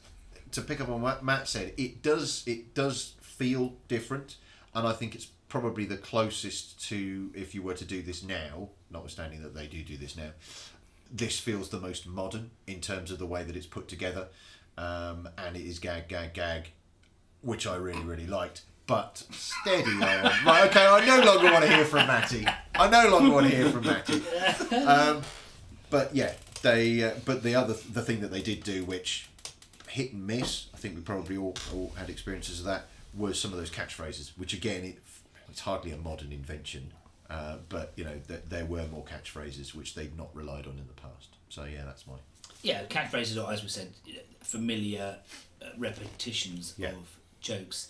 to 0.51 0.61
pick 0.61 0.79
up 0.79 0.89
on 0.89 1.01
what 1.01 1.23
Matt 1.23 1.47
said, 1.47 1.73
it 1.77 2.01
does 2.01 2.43
it 2.45 2.73
does 2.73 3.15
feel 3.21 3.73
different, 3.87 4.37
and 4.73 4.87
I 4.87 4.93
think 4.93 5.15
it's 5.15 5.27
probably 5.49 5.85
the 5.85 5.97
closest 5.97 6.81
to 6.89 7.31
if 7.33 7.53
you 7.53 7.61
were 7.61 7.73
to 7.73 7.85
do 7.85 8.01
this 8.01 8.23
now, 8.23 8.69
notwithstanding 8.89 9.41
that 9.43 9.53
they 9.53 9.67
do 9.67 9.83
do 9.83 9.97
this 9.97 10.15
now. 10.15 10.31
This 11.11 11.39
feels 11.39 11.69
the 11.69 11.79
most 11.79 12.07
modern 12.07 12.51
in 12.67 12.79
terms 12.79 13.11
of 13.11 13.19
the 13.19 13.25
way 13.25 13.43
that 13.43 13.55
it's 13.55 13.65
put 13.65 13.87
together, 13.87 14.27
um, 14.77 15.27
and 15.37 15.55
it 15.57 15.63
is 15.63 15.79
gag, 15.79 16.07
gag, 16.07 16.33
gag, 16.33 16.69
which 17.41 17.67
I 17.67 17.75
really, 17.75 18.01
really 18.01 18.27
liked. 18.27 18.61
But 18.87 19.23
steady 19.31 19.91
on. 19.91 20.31
Right, 20.45 20.69
okay, 20.69 20.85
I 20.85 21.05
no 21.05 21.23
longer 21.23 21.51
want 21.51 21.63
to 21.65 21.73
hear 21.73 21.85
from 21.85 22.07
Matty. 22.07 22.45
I 22.75 22.89
no 22.89 23.09
longer 23.09 23.33
want 23.33 23.49
to 23.49 23.55
hear 23.55 23.69
from 23.69 23.85
Matty. 23.85 24.21
Um, 24.75 25.21
but 25.89 26.15
yeah, 26.15 26.33
they. 26.61 27.03
Uh, 27.03 27.11
but 27.25 27.43
the 27.43 27.55
other 27.55 27.73
the 27.73 28.01
thing 28.01 28.21
that 28.21 28.31
they 28.31 28.41
did 28.41 28.63
do, 28.63 28.83
which 28.83 29.29
hit 29.87 30.13
and 30.13 30.25
miss, 30.25 30.67
I 30.73 30.77
think 30.77 30.95
we 30.95 31.01
probably 31.01 31.37
all, 31.37 31.55
all 31.73 31.93
had 31.97 32.09
experiences 32.09 32.59
of 32.59 32.65
that, 32.65 32.87
was 33.13 33.39
some 33.39 33.51
of 33.51 33.59
those 33.59 33.69
catchphrases. 33.69 34.31
Which 34.37 34.53
again, 34.53 34.83
it, 34.83 34.97
it's 35.49 35.61
hardly 35.61 35.91
a 35.91 35.97
modern 35.97 36.31
invention, 36.31 36.93
uh, 37.31 37.57
but 37.69 37.93
you 37.95 38.03
know 38.03 38.19
th- 38.27 38.41
there 38.49 38.65
were 38.65 38.85
more 38.91 39.03
catchphrases 39.05 39.73
which 39.73 39.95
they'd 39.95 40.15
not 40.17 40.29
relied 40.35 40.67
on 40.67 40.73
in 40.77 40.85
the 40.87 40.93
past. 41.01 41.29
So 41.49 41.63
yeah, 41.65 41.83
that's 41.85 42.05
my. 42.05 42.13
yeah, 42.61 42.83
catchphrases 42.85 43.41
are, 43.43 43.51
as 43.51 43.63
we 43.63 43.69
said, 43.69 43.89
familiar 44.41 45.17
uh, 45.61 45.65
repetitions 45.77 46.73
Yeah. 46.77 46.89
of 46.89 47.17
jokes. 47.39 47.87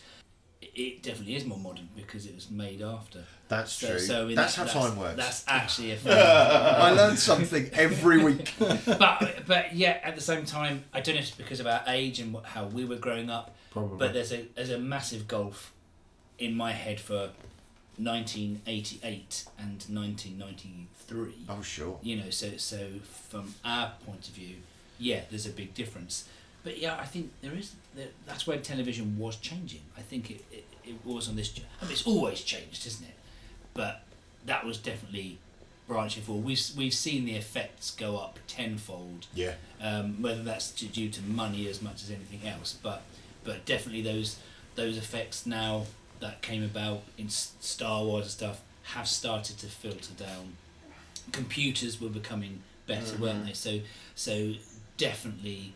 It 0.76 1.02
definitely 1.04 1.36
is 1.36 1.44
more 1.44 1.58
modern 1.58 1.90
because 1.96 2.26
it 2.28 2.36
was 2.36 2.50
made 2.52 2.82
after. 2.82 3.24
That's 3.50 3.74
So, 3.74 3.88
true. 3.90 4.00
so 4.00 4.28
that's 4.30 4.56
that- 4.56 4.68
how 4.70 4.82
time 4.88 4.96
works. 4.98 5.18
That's 5.18 5.44
actually 5.48 5.92
a 5.92 5.96
thing. 6.04 6.14
I 6.14 6.92
learn 6.92 7.18
something 7.18 7.70
every 7.74 8.24
week. 8.24 8.54
but 8.60 9.40
but 9.48 9.76
yeah, 9.76 10.00
at 10.04 10.16
the 10.16 10.22
same 10.22 10.46
time, 10.46 10.84
I 10.94 11.02
don't 11.02 11.16
know 11.16 11.20
if 11.22 11.28
it's 11.30 11.36
because 11.36 11.60
of 11.60 11.68
our 11.68 11.82
age 11.88 12.20
and 12.20 12.38
how 12.44 12.66
we 12.68 12.86
were 12.86 12.96
growing 12.98 13.30
up. 13.30 13.56
Probably. 13.72 13.98
But 13.98 14.14
there's 14.14 14.32
a 14.32 14.46
there's 14.56 14.70
a 14.70 14.80
massive 14.80 15.28
gulf 15.28 15.74
in 16.38 16.56
my 16.56 16.72
head 16.72 17.00
for 17.00 17.32
1988 17.98 19.46
and 19.58 19.84
1993. 19.90 21.34
Oh 21.50 21.62
sure. 21.62 22.00
You 22.02 22.18
know, 22.18 22.30
so 22.30 22.58
so 22.58 22.88
from 23.30 23.56
our 23.66 23.94
point 24.06 24.28
of 24.28 24.34
view, 24.34 24.56
yeah, 25.00 25.22
there's 25.30 25.46
a 25.46 25.50
big 25.52 25.74
difference. 25.74 26.28
But 26.64 26.78
yeah, 26.78 26.98
I 27.00 27.06
think 27.06 27.32
there 27.42 27.54
is. 27.54 27.74
There, 27.96 28.08
that's 28.28 28.46
where 28.46 28.58
television 28.60 29.18
was 29.18 29.36
changing. 29.38 29.82
I 29.98 30.02
think 30.02 30.30
it, 30.30 30.46
it, 30.52 30.66
it 30.86 30.96
was 31.06 31.28
on 31.28 31.36
this. 31.36 31.52
I 31.82 31.86
mean, 31.86 31.92
it's 31.94 32.06
always 32.06 32.42
changed, 32.42 32.86
isn't 32.86 33.06
it? 33.08 33.16
But 33.74 34.04
that 34.46 34.64
was 34.66 34.78
definitely 34.78 35.40
branching 35.88 36.22
forward. 36.24 36.46
We've 36.46 36.62
we've 36.78 36.94
seen 36.94 37.26
the 37.26 37.34
effects 37.36 37.92
go 37.92 38.18
up 38.18 38.38
tenfold 38.48 39.26
Yeah. 39.34 39.54
um, 39.82 40.22
whether 40.22 40.44
that's 40.44 40.72
due 40.72 41.10
to 41.10 41.22
money 41.24 41.68
as 41.68 41.82
much 41.82 42.04
as 42.04 42.12
anything 42.12 42.48
else. 42.48 42.78
But 42.82 43.02
but 43.44 43.66
definitely 43.66 44.04
those 44.04 44.38
those 44.76 44.98
effects 44.98 45.46
now 45.48 45.86
that 46.22 46.42
came 46.42 46.64
about 46.64 47.02
in 47.18 47.30
Star 47.30 48.04
Wars 48.04 48.24
and 48.24 48.32
stuff 48.32 48.62
have 48.84 49.08
started 49.08 49.58
to 49.60 49.68
filter 49.68 50.14
down. 50.14 50.56
Computers 51.32 52.00
were 52.00 52.10
becoming 52.10 52.64
better, 52.88 53.18
weren't 53.18 53.46
they? 53.46 53.54
So 53.54 53.80
so 54.16 54.54
definitely 54.98 55.74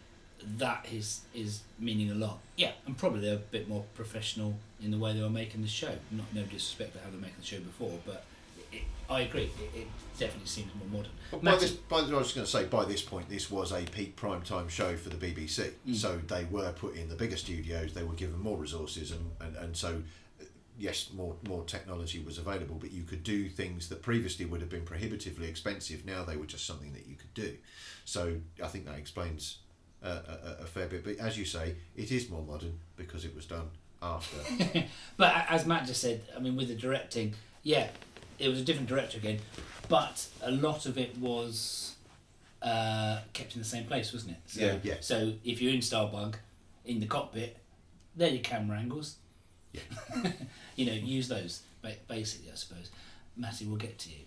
that 0.58 0.86
is 0.92 1.22
is 1.34 1.62
meaning 1.80 2.12
a 2.12 2.16
lot. 2.16 2.40
Yeah, 2.56 2.72
and 2.86 2.98
probably 2.98 3.22
they're 3.22 3.36
a 3.36 3.38
bit 3.38 3.68
more 3.68 3.84
professional 3.96 4.56
in 4.82 4.92
the 4.92 4.98
way 4.98 5.14
they 5.14 5.22
were 5.22 5.30
making 5.30 5.62
the 5.62 5.68
show. 5.68 5.92
Not 6.12 6.26
no 6.34 6.44
disrespect 6.44 6.94
to 6.94 7.00
how 7.00 7.10
they 7.10 7.16
were 7.16 7.22
making 7.22 7.38
the 7.40 7.46
show 7.46 7.60
before, 7.60 7.94
but 8.06 8.24
it, 8.72 8.84
I 9.10 9.22
agree. 9.22 9.52
It, 9.74 9.80
it 9.80 9.88
definitely 10.20 10.48
seems 10.48 10.72
more 10.76 11.00
modern. 11.00 11.12
But 11.32 11.44
by 11.44 11.56
this, 11.56 11.72
by, 11.72 11.98
I 11.98 12.02
was 12.02 12.34
going 12.34 12.46
to 12.46 12.52
say, 12.52 12.66
by 12.66 12.86
this 12.86 13.02
point, 13.02 13.30
this 13.30 13.50
was 13.50 13.72
a 13.72 13.84
peak 13.84 14.16
prime 14.16 14.42
time 14.42 14.68
show 14.68 14.96
for 14.96 15.10
the 15.10 15.16
BBC. 15.16 15.72
Mm. 15.88 15.96
So 15.96 16.18
they 16.28 16.46
were 16.46 16.72
put 16.74 16.96
in 16.96 17.10
the 17.10 17.16
bigger 17.16 17.38
studios. 17.38 17.94
They 17.94 18.04
were 18.04 18.14
given 18.14 18.40
more 18.40 18.58
resources, 18.58 19.12
and, 19.12 19.32
and, 19.42 19.56
and 19.56 19.78
so 19.78 20.02
yes, 20.78 21.10
more 21.14 21.36
more 21.48 21.64
technology 21.64 22.20
was 22.24 22.38
available. 22.38 22.76
But 22.80 22.92
you 22.92 23.04
could 23.04 23.24
do 23.24 23.50
things 23.50 23.90
that 23.90 24.02
previously 24.02 24.46
would 24.46 24.62
have 24.62 24.70
been 24.70 24.84
prohibitively 24.86 25.48
expensive. 25.48 26.06
Now 26.06 26.24
they 26.24 26.38
were 26.38 26.46
just 26.46 26.66
something 26.66 26.94
that 26.94 27.08
you 27.08 27.16
could 27.16 27.34
do. 27.34 27.56
So 28.06 28.38
I 28.64 28.68
think 28.68 28.86
that 28.86 28.98
explains 28.98 29.60
uh, 30.04 30.20
a, 30.28 30.64
a- 30.64 30.66
fair 30.68 30.88
bit. 30.88 31.04
But 31.04 31.18
as 31.18 31.38
you 31.38 31.46
say, 31.46 31.76
it 31.96 32.12
is 32.12 32.30
more 32.30 32.44
modern 32.44 32.80
because 32.98 33.26
it 33.26 33.36
was 33.36 33.46
done 33.46 33.70
after. 34.02 34.38
But 35.18 35.46
as 35.50 35.66
Matt 35.66 35.88
just 35.88 36.02
said, 36.02 36.22
I 36.36 36.40
mean, 36.40 36.56
with 36.56 36.68
the 36.68 36.76
directing, 36.76 37.34
yeah, 37.64 37.90
it 38.38 38.50
was 38.50 38.60
a 38.60 38.64
different 38.64 38.90
director 38.90 39.18
again, 39.18 39.40
but 39.90 40.28
a 40.42 40.52
lot 40.52 40.86
of 40.86 40.98
it 40.98 41.18
was 41.18 41.96
uh, 42.62 43.20
kept 43.34 43.56
in 43.56 43.62
the 43.62 43.68
same 43.68 43.86
place, 43.86 44.12
wasn't 44.14 44.34
it? 44.34 44.40
So, 44.48 44.62
Yeah. 44.62 44.78
Yeah. 44.84 44.96
So 45.00 45.34
if 45.44 45.62
you're 45.62 45.74
in 45.74 45.80
Starbug, 45.80 46.36
in 46.84 47.00
the 47.00 47.06
cockpit, 47.08 47.58
there 48.16 48.28
are 48.30 48.32
your 48.32 48.42
camera 48.44 48.78
angles. 48.78 49.16
You 50.76 50.86
know, 50.88 50.92
use 50.92 51.30
those 51.30 51.62
basically, 52.08 52.52
I 52.52 52.56
suppose. 52.56 52.92
Matty, 53.38 53.66
we'll 53.66 53.78
get 53.78 53.98
to 54.00 54.10
you. 54.10 54.26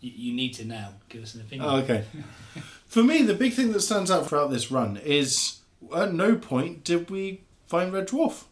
You, 0.00 0.12
you 0.14 0.34
need 0.34 0.52
to 0.54 0.64
now 0.64 0.90
give 1.08 1.22
us 1.22 1.34
an 1.34 1.40
opinion. 1.42 1.68
Oh, 1.68 1.76
okay. 1.78 2.04
For 2.86 3.02
me, 3.02 3.22
the 3.22 3.34
big 3.34 3.54
thing 3.54 3.72
that 3.72 3.80
stands 3.80 4.10
out 4.10 4.28
throughout 4.28 4.50
this 4.50 4.70
run 4.70 4.98
is 4.98 5.60
at 5.94 6.12
no 6.12 6.36
point 6.36 6.84
did 6.84 7.10
we 7.10 7.40
find 7.66 7.92
Red 7.92 8.08
Dwarf. 8.08 8.44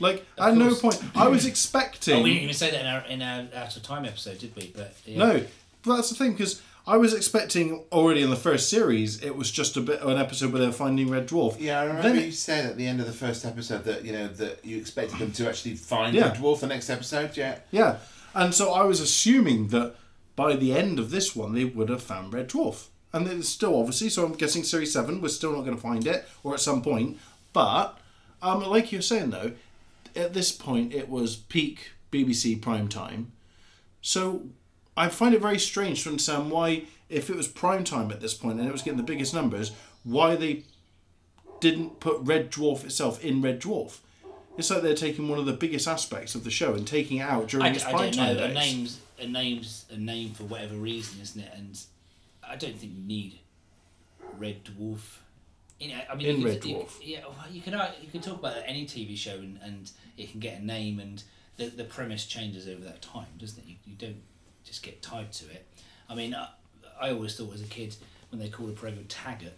Like 0.00 0.26
Of 0.38 0.48
at 0.48 0.56
no 0.56 0.74
point, 0.74 1.02
I 1.14 1.28
was 1.28 1.46
expecting. 1.52 2.20
Oh, 2.20 2.22
we 2.22 2.30
didn't 2.30 2.44
even 2.44 2.54
say 2.54 2.70
that 2.70 2.80
in 2.80 2.86
our 2.86 3.06
in 3.06 3.22
our 3.22 3.60
out 3.62 3.76
of 3.76 3.82
time 3.82 4.04
episode, 4.04 4.38
did 4.38 4.54
we? 4.56 4.72
But 4.74 4.94
yeah. 5.04 5.18
No, 5.18 5.44
but 5.84 5.96
that's 5.96 6.10
the 6.10 6.16
thing 6.16 6.32
because 6.32 6.62
I 6.84 6.96
was 6.96 7.14
expecting 7.14 7.84
already 7.92 8.22
in 8.22 8.30
the 8.30 8.36
first 8.36 8.68
series 8.68 9.22
it 9.22 9.36
was 9.36 9.50
just 9.52 9.76
a 9.76 9.80
bit 9.80 10.00
of 10.00 10.08
an 10.08 10.18
episode 10.18 10.52
where 10.52 10.60
they're 10.62 10.72
finding 10.72 11.08
Red 11.10 11.28
Dwarf. 11.28 11.56
Yeah, 11.60 11.80
I 11.80 11.84
remember 11.84 12.08
Then 12.10 12.24
you 12.24 12.32
said 12.32 12.66
at 12.66 12.76
the 12.76 12.86
end 12.86 13.00
of 13.00 13.06
the 13.06 13.12
first 13.12 13.44
episode 13.44 13.84
that 13.84 14.04
you 14.04 14.12
know 14.12 14.26
that 14.28 14.64
you 14.64 14.78
expected 14.78 15.18
them 15.20 15.32
to 15.32 15.48
actually 15.48 15.76
find 15.76 16.14
Yeah. 16.14 16.28
the 16.28 16.38
dwarf 16.38 16.60
the 16.60 16.66
next 16.66 16.90
episode. 16.90 17.36
Yeah, 17.36 17.58
Yeah, 17.70 17.98
and 18.34 18.52
so 18.52 18.72
I 18.72 18.82
was 18.84 19.00
assuming 19.00 19.68
that 19.68 19.94
by 20.34 20.56
the 20.56 20.72
end 20.76 20.98
of 20.98 21.10
this 21.10 21.36
one 21.36 21.54
they 21.54 21.64
would 21.64 21.88
have 21.88 22.02
found 22.02 22.32
Red 22.32 22.48
Dwarf, 22.48 22.86
and 23.12 23.28
it's 23.28 23.48
still 23.48 23.78
obviously. 23.78 24.08
So 24.08 24.24
I'm 24.24 24.32
guessing 24.32 24.64
series 24.64 24.92
seven 24.92 25.20
we're 25.20 25.28
still 25.28 25.52
not 25.52 25.64
going 25.64 25.76
to 25.76 25.82
find 25.82 26.04
it, 26.06 26.26
or 26.42 26.54
at 26.54 26.60
some 26.60 26.82
point. 26.82 27.18
But 27.52 27.96
um, 28.40 28.64
like 28.64 28.90
you're 28.90 29.02
saying 29.02 29.30
though, 29.30 29.52
at 30.16 30.34
this 30.34 30.50
point 30.50 30.92
it 30.92 31.08
was 31.08 31.36
peak 31.36 31.92
BBC 32.10 32.60
prime 32.60 32.88
time, 32.88 33.30
so 34.00 34.46
I 34.96 35.08
find 35.08 35.34
it 35.34 35.40
very 35.40 35.58
strange 35.58 36.02
to 36.04 36.10
understand 36.10 36.50
why, 36.50 36.84
if 37.08 37.30
it 37.30 37.36
was 37.36 37.48
prime 37.48 37.84
time 37.84 38.10
at 38.10 38.20
this 38.20 38.34
point 38.34 38.58
and 38.58 38.68
it 38.68 38.72
was 38.72 38.82
getting 38.82 38.98
the 38.98 39.02
biggest 39.02 39.32
numbers, 39.32 39.72
why 40.04 40.36
they 40.36 40.64
didn't 41.60 42.00
put 42.00 42.20
Red 42.20 42.50
Dwarf 42.50 42.84
itself 42.84 43.22
in 43.24 43.40
Red 43.40 43.60
Dwarf. 43.60 43.98
It's 44.58 44.68
like 44.70 44.82
they're 44.82 44.94
taking 44.94 45.28
one 45.28 45.38
of 45.38 45.46
the 45.46 45.52
biggest 45.54 45.88
aspects 45.88 46.34
of 46.34 46.44
the 46.44 46.50
show 46.50 46.74
and 46.74 46.86
taking 46.86 47.18
it 47.18 47.22
out 47.22 47.48
during 47.48 47.66
I, 47.66 47.70
its 47.70 47.84
I 47.84 47.90
prime 47.90 48.10
don't 48.10 48.14
time 48.14 48.36
know. 48.36 48.44
A 48.44 48.48
name's 48.52 49.00
a 49.18 49.26
name's 49.26 49.84
a 49.90 49.96
name 49.96 50.32
for 50.34 50.42
whatever 50.44 50.74
reason, 50.74 51.20
isn't 51.22 51.40
it? 51.40 51.50
And 51.56 51.80
I 52.46 52.56
don't 52.56 52.76
think 52.76 52.92
you 52.94 53.02
need 53.02 53.38
Red 54.38 54.64
Dwarf. 54.64 55.00
You 55.80 55.88
know, 55.88 56.00
I 56.10 56.14
mean, 56.14 56.26
In 56.26 56.40
you 56.40 56.46
Red 56.46 56.60
could, 56.60 56.70
you- 56.70 56.76
Dwarf. 56.76 56.90
yeah, 57.02 57.20
well, 57.20 57.36
you 57.50 57.62
can 57.62 57.74
uh, 57.74 57.92
you 58.02 58.08
can 58.10 58.20
talk 58.20 58.38
about 58.40 58.56
any 58.66 58.84
TV 58.84 59.16
show 59.16 59.36
and, 59.36 59.58
and 59.64 59.90
it 60.18 60.30
can 60.30 60.38
get 60.40 60.60
a 60.60 60.64
name 60.64 61.00
and 61.00 61.22
the 61.56 61.66
the 61.66 61.84
premise 61.84 62.26
changes 62.26 62.68
over 62.68 62.82
that 62.84 63.00
time, 63.00 63.26
doesn't 63.38 63.58
it? 63.62 63.66
You, 63.68 63.76
you 63.86 63.94
don't 63.96 64.22
just 64.64 64.82
get 64.82 65.02
tied 65.02 65.32
to 65.32 65.44
it. 65.50 65.66
I 66.08 66.14
mean, 66.14 66.34
I, 66.34 66.48
I 67.00 67.10
always 67.10 67.36
thought 67.36 67.54
as 67.54 67.62
a 67.62 67.66
kid 67.66 67.94
when 68.30 68.40
they 68.40 68.48
called 68.48 68.70
a 68.70 68.72
program 68.72 69.04
Taggart, 69.08 69.54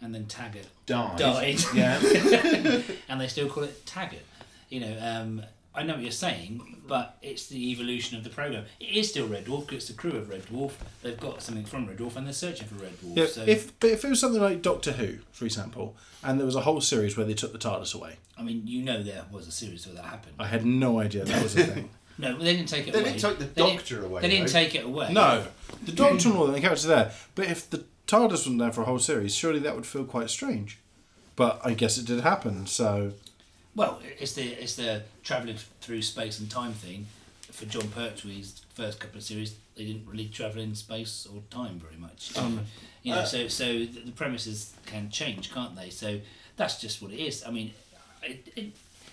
and 0.00 0.14
then 0.14 0.26
Taggart 0.26 0.66
died. 0.86 1.18
died. 1.18 1.58
Yeah, 1.74 2.00
and 3.08 3.20
they 3.20 3.28
still 3.28 3.48
call 3.48 3.64
it 3.64 3.86
Taggart. 3.86 4.22
You 4.68 4.80
know, 4.80 4.98
um, 5.00 5.42
I 5.74 5.82
know 5.82 5.94
what 5.94 6.02
you're 6.02 6.10
saying, 6.10 6.78
but 6.88 7.18
it's 7.20 7.46
the 7.48 7.70
evolution 7.70 8.16
of 8.16 8.24
the 8.24 8.30
program. 8.30 8.64
It 8.80 8.96
is 8.96 9.10
still 9.10 9.28
Red 9.28 9.44
Dwarf 9.44 9.66
because 9.66 9.76
it's 9.76 9.88
the 9.88 9.94
crew 9.94 10.12
of 10.12 10.28
Red 10.28 10.46
Dwarf. 10.46 10.72
They've 11.02 11.18
got 11.20 11.42
something 11.42 11.66
from 11.66 11.86
Red 11.86 11.98
Dwarf 11.98 12.16
and 12.16 12.26
they're 12.26 12.32
searching 12.32 12.66
for 12.66 12.76
Red 12.76 12.98
Dwarf. 13.00 13.16
Yeah, 13.16 13.26
so 13.26 13.42
if 13.46 13.78
but 13.78 13.90
if 13.90 14.04
it 14.04 14.08
was 14.08 14.18
something 14.18 14.40
like 14.40 14.62
Doctor 14.62 14.92
Who, 14.92 15.18
for 15.32 15.44
example, 15.44 15.94
and 16.24 16.38
there 16.38 16.46
was 16.46 16.56
a 16.56 16.62
whole 16.62 16.80
series 16.80 17.16
where 17.16 17.26
they 17.26 17.34
took 17.34 17.52
the 17.52 17.58
TARDIS 17.58 17.94
away, 17.94 18.16
I 18.38 18.42
mean, 18.42 18.62
you 18.66 18.82
know, 18.82 19.02
there 19.02 19.24
was 19.30 19.46
a 19.46 19.52
series 19.52 19.86
where 19.86 19.94
that 19.96 20.06
happened. 20.06 20.36
I 20.38 20.46
had 20.46 20.64
no 20.64 20.98
idea 20.98 21.24
that 21.24 21.42
was 21.42 21.56
a 21.56 21.64
thing. 21.64 21.90
No, 22.18 22.38
they 22.38 22.56
didn't 22.56 22.68
take 22.68 22.88
it 22.88 22.92
They 22.92 23.00
away. 23.00 23.10
They 23.10 23.18
didn't 23.18 23.30
take 23.30 23.38
the 23.38 23.44
They 23.44 23.62
didn't- 23.62 23.76
Doctor 23.78 24.04
away, 24.04 24.22
They 24.22 24.28
didn't 24.28 24.46
though. 24.46 24.52
take 24.52 24.74
it 24.74 24.84
away. 24.84 25.12
no, 25.12 25.46
the 25.84 25.92
Doctor 25.92 26.14
mm. 26.16 26.30
and 26.30 26.36
all 26.36 26.46
the 26.46 26.60
characters 26.60 26.86
are 26.86 26.88
there, 26.88 27.12
but 27.34 27.46
if 27.46 27.68
the 27.68 27.84
TARDIS 28.06 28.30
wasn't 28.30 28.58
there 28.58 28.72
for 28.72 28.82
a 28.82 28.84
whole 28.84 28.98
series, 28.98 29.34
surely 29.34 29.58
that 29.60 29.74
would 29.74 29.86
feel 29.86 30.04
quite 30.04 30.30
strange. 30.30 30.78
But 31.34 31.60
I 31.64 31.74
guess 31.74 31.98
it 31.98 32.06
did 32.06 32.20
happen, 32.20 32.66
so 32.66 33.12
Well, 33.74 34.00
it's 34.18 34.32
the 34.32 34.44
it's 34.44 34.76
the 34.76 35.02
travelling 35.22 35.58
through 35.80 36.02
space 36.02 36.38
and 36.40 36.50
time 36.50 36.72
thing. 36.72 37.06
For 37.50 37.64
Jon 37.66 37.84
Pertwee's 37.88 38.60
first 38.74 39.00
couple 39.00 39.18
of 39.18 39.22
series, 39.22 39.54
they 39.76 39.84
didn't 39.84 40.06
really 40.06 40.28
travel 40.28 40.60
in 40.60 40.74
space 40.74 41.26
or 41.32 41.42
time 41.50 41.78
very 41.78 41.96
much. 41.96 42.36
Um, 42.36 42.60
you 43.02 43.14
know, 43.14 43.24
so 43.24 43.44
uh, 43.44 43.48
so 43.48 43.64
the, 43.64 44.02
the 44.06 44.12
premises 44.12 44.74
can 44.86 45.10
change, 45.10 45.52
can't 45.52 45.74
they? 45.76 45.90
So 45.90 46.20
that's 46.56 46.80
just 46.80 47.00
what 47.02 47.12
it 47.12 47.18
is. 47.18 47.44
I 47.46 47.50
mean, 47.50 47.72
it, 48.22 48.52
it, 48.56 48.66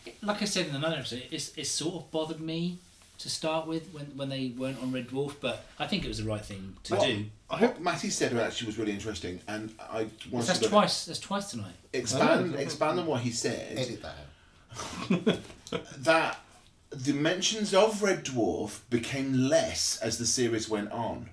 it, 0.06 0.24
like 0.24 0.42
I 0.42 0.46
said 0.46 0.68
in 0.68 0.76
another 0.76 0.98
episode, 0.98 1.24
it's 1.32 1.58
it 1.58 1.68
sort 1.68 1.96
of 1.96 2.12
bothered 2.12 2.42
me 2.42 2.78
to 3.24 3.30
start 3.30 3.68
with 3.68 3.88
when 3.94 4.06
when 4.18 4.30
they 4.30 4.54
weren't 4.58 4.82
on 4.82 4.92
Red 4.92 5.08
Dwarf, 5.08 5.36
but 5.40 5.66
I 5.80 5.88
think 5.88 6.04
it 6.04 6.10
was 6.10 6.18
the 6.18 6.26
right 6.26 6.44
thing 6.44 6.76
to 6.84 6.96
What- 6.96 7.08
do. 7.08 7.26
what 7.48 7.82
Matty 7.82 8.10
said 8.10 8.36
actually 8.36 8.68
was 8.68 8.78
really 8.78 8.92
interesting, 8.92 9.40
and 9.48 9.74
I 9.80 10.08
wanted 10.30 10.48
That's 10.48 10.60
to 10.60 10.70
twice. 10.70 11.06
That's 11.06 11.20
twice 11.20 11.50
tonight. 11.52 11.76
expand 11.94 12.56
oh. 12.56 12.60
expand 12.60 13.00
on 13.00 13.06
what 13.06 13.22
he 13.22 13.32
said. 13.32 13.78
Edit 13.78 14.02
that 14.02 14.16
out. 15.30 15.40
that 16.00 16.40
the 16.92 17.14
mentions 17.14 17.74
of 17.74 18.04
Red 18.04 18.26
Dwarf 18.26 18.82
became 18.90 19.48
less 19.48 19.98
as 20.02 20.18
the 20.18 20.26
series 20.26 20.68
went 20.70 20.92
on. 20.92 21.30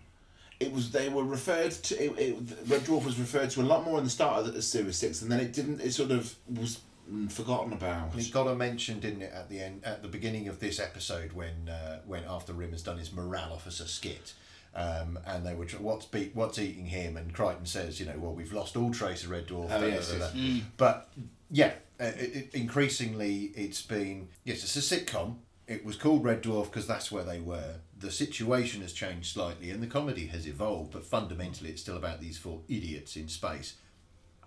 It 0.60 0.72
was 0.72 0.92
they 0.92 1.08
were 1.08 1.24
referred 1.24 1.72
to. 1.72 1.94
It, 2.04 2.18
it, 2.18 2.36
Red 2.68 2.82
Dwarf 2.82 3.04
was 3.04 3.18
referred 3.18 3.50
to 3.50 3.62
a 3.62 3.66
lot 3.72 3.84
more 3.84 3.98
in 3.98 4.04
the 4.04 4.10
start 4.10 4.46
of 4.46 4.54
the 4.54 4.62
series 4.62 4.96
six, 4.96 5.22
and 5.22 5.32
then 5.32 5.40
it 5.40 5.52
didn't. 5.52 5.80
It 5.80 5.92
sort 5.92 6.12
of 6.12 6.36
was 6.48 6.80
forgotten 7.28 7.72
about. 7.72 8.16
It 8.16 8.32
got 8.32 8.46
a 8.46 8.54
mention, 8.54 9.00
didn't 9.00 9.22
it, 9.22 9.32
at 9.32 9.48
the 9.48 9.60
end, 9.60 9.82
at 9.84 10.02
the 10.02 10.08
beginning 10.08 10.48
of 10.48 10.60
this 10.60 10.78
episode 10.78 11.32
when, 11.32 11.68
uh, 11.68 12.00
when 12.06 12.24
after 12.24 12.52
Rim 12.52 12.72
has 12.72 12.82
done 12.82 12.98
his 12.98 13.12
morale 13.12 13.52
officer 13.52 13.86
skit, 13.86 14.34
um, 14.74 15.18
and 15.26 15.44
they 15.44 15.54
were 15.54 15.64
tr- 15.64 15.78
what's 15.78 16.06
be- 16.06 16.30
what's 16.34 16.58
eating 16.58 16.86
him, 16.86 17.16
and 17.16 17.34
Kryten 17.34 17.66
says, 17.66 17.98
you 17.98 18.06
know, 18.06 18.16
well, 18.18 18.32
we've 18.32 18.52
lost 18.52 18.76
all 18.76 18.90
trace 18.90 19.24
of 19.24 19.30
Red 19.30 19.48
Dwarf. 19.48 19.68
Oh, 19.70 19.80
da, 19.80 19.86
yes, 19.86 20.12
da, 20.12 20.18
da, 20.18 20.28
yes. 20.32 20.32
da. 20.32 20.64
But 20.76 21.08
yeah, 21.50 21.72
uh, 22.00 22.04
it, 22.04 22.36
it, 22.36 22.50
increasingly 22.54 23.52
it's 23.56 23.82
been 23.82 24.28
yes, 24.44 24.62
it's 24.62 24.76
a 24.76 24.96
sitcom. 24.96 25.36
It 25.66 25.84
was 25.84 25.96
called 25.96 26.24
Red 26.24 26.42
Dwarf 26.42 26.66
because 26.66 26.86
that's 26.86 27.10
where 27.12 27.24
they 27.24 27.40
were. 27.40 27.76
The 27.98 28.10
situation 28.10 28.80
has 28.82 28.92
changed 28.92 29.32
slightly, 29.32 29.70
and 29.70 29.82
the 29.82 29.86
comedy 29.86 30.26
has 30.26 30.46
evolved, 30.46 30.92
but 30.92 31.04
fundamentally, 31.04 31.70
it's 31.70 31.82
still 31.82 31.96
about 31.96 32.20
these 32.20 32.38
four 32.38 32.60
idiots 32.68 33.16
in 33.16 33.28
space 33.28 33.74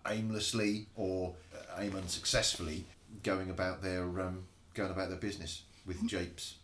aimlessly 0.09 0.87
or 0.95 1.33
aim 1.79 1.95
unsuccessfully 1.95 2.85
going 3.23 3.49
about 3.49 3.81
their 3.81 4.03
um, 4.21 4.43
going 4.73 4.91
about 4.91 5.09
their 5.09 5.17
business 5.17 5.63
with 5.85 6.05
japes. 6.07 6.55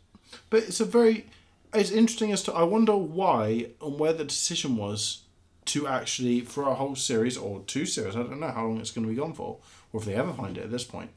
But 0.50 0.64
it's 0.64 0.80
a 0.80 0.86
very 0.86 1.28
it's 1.74 1.92
interesting 1.92 2.32
as 2.32 2.44
to 2.44 2.54
I 2.54 2.64
wonder 2.64 2.96
why 2.96 3.68
and 3.82 4.00
where 4.00 4.14
the 4.14 4.26
decision 4.26 4.78
was 4.78 5.24
to 5.66 5.88
actually 5.88 6.42
for 6.42 6.64
a 6.64 6.74
whole 6.74 6.96
series 6.96 7.38
or 7.38 7.62
two 7.62 7.86
series, 7.86 8.16
I 8.16 8.24
don't 8.24 8.40
know 8.40 8.48
how 8.50 8.66
long 8.66 8.80
it's 8.80 8.92
going 8.92 9.06
to 9.06 9.12
be 9.14 9.20
gone 9.20 9.34
for, 9.34 9.58
or 9.94 10.00
if 10.00 10.06
they 10.06 10.16
ever 10.16 10.34
find 10.34 10.58
it 10.58 10.64
at 10.64 10.72
this 10.72 10.84
point, 10.84 11.12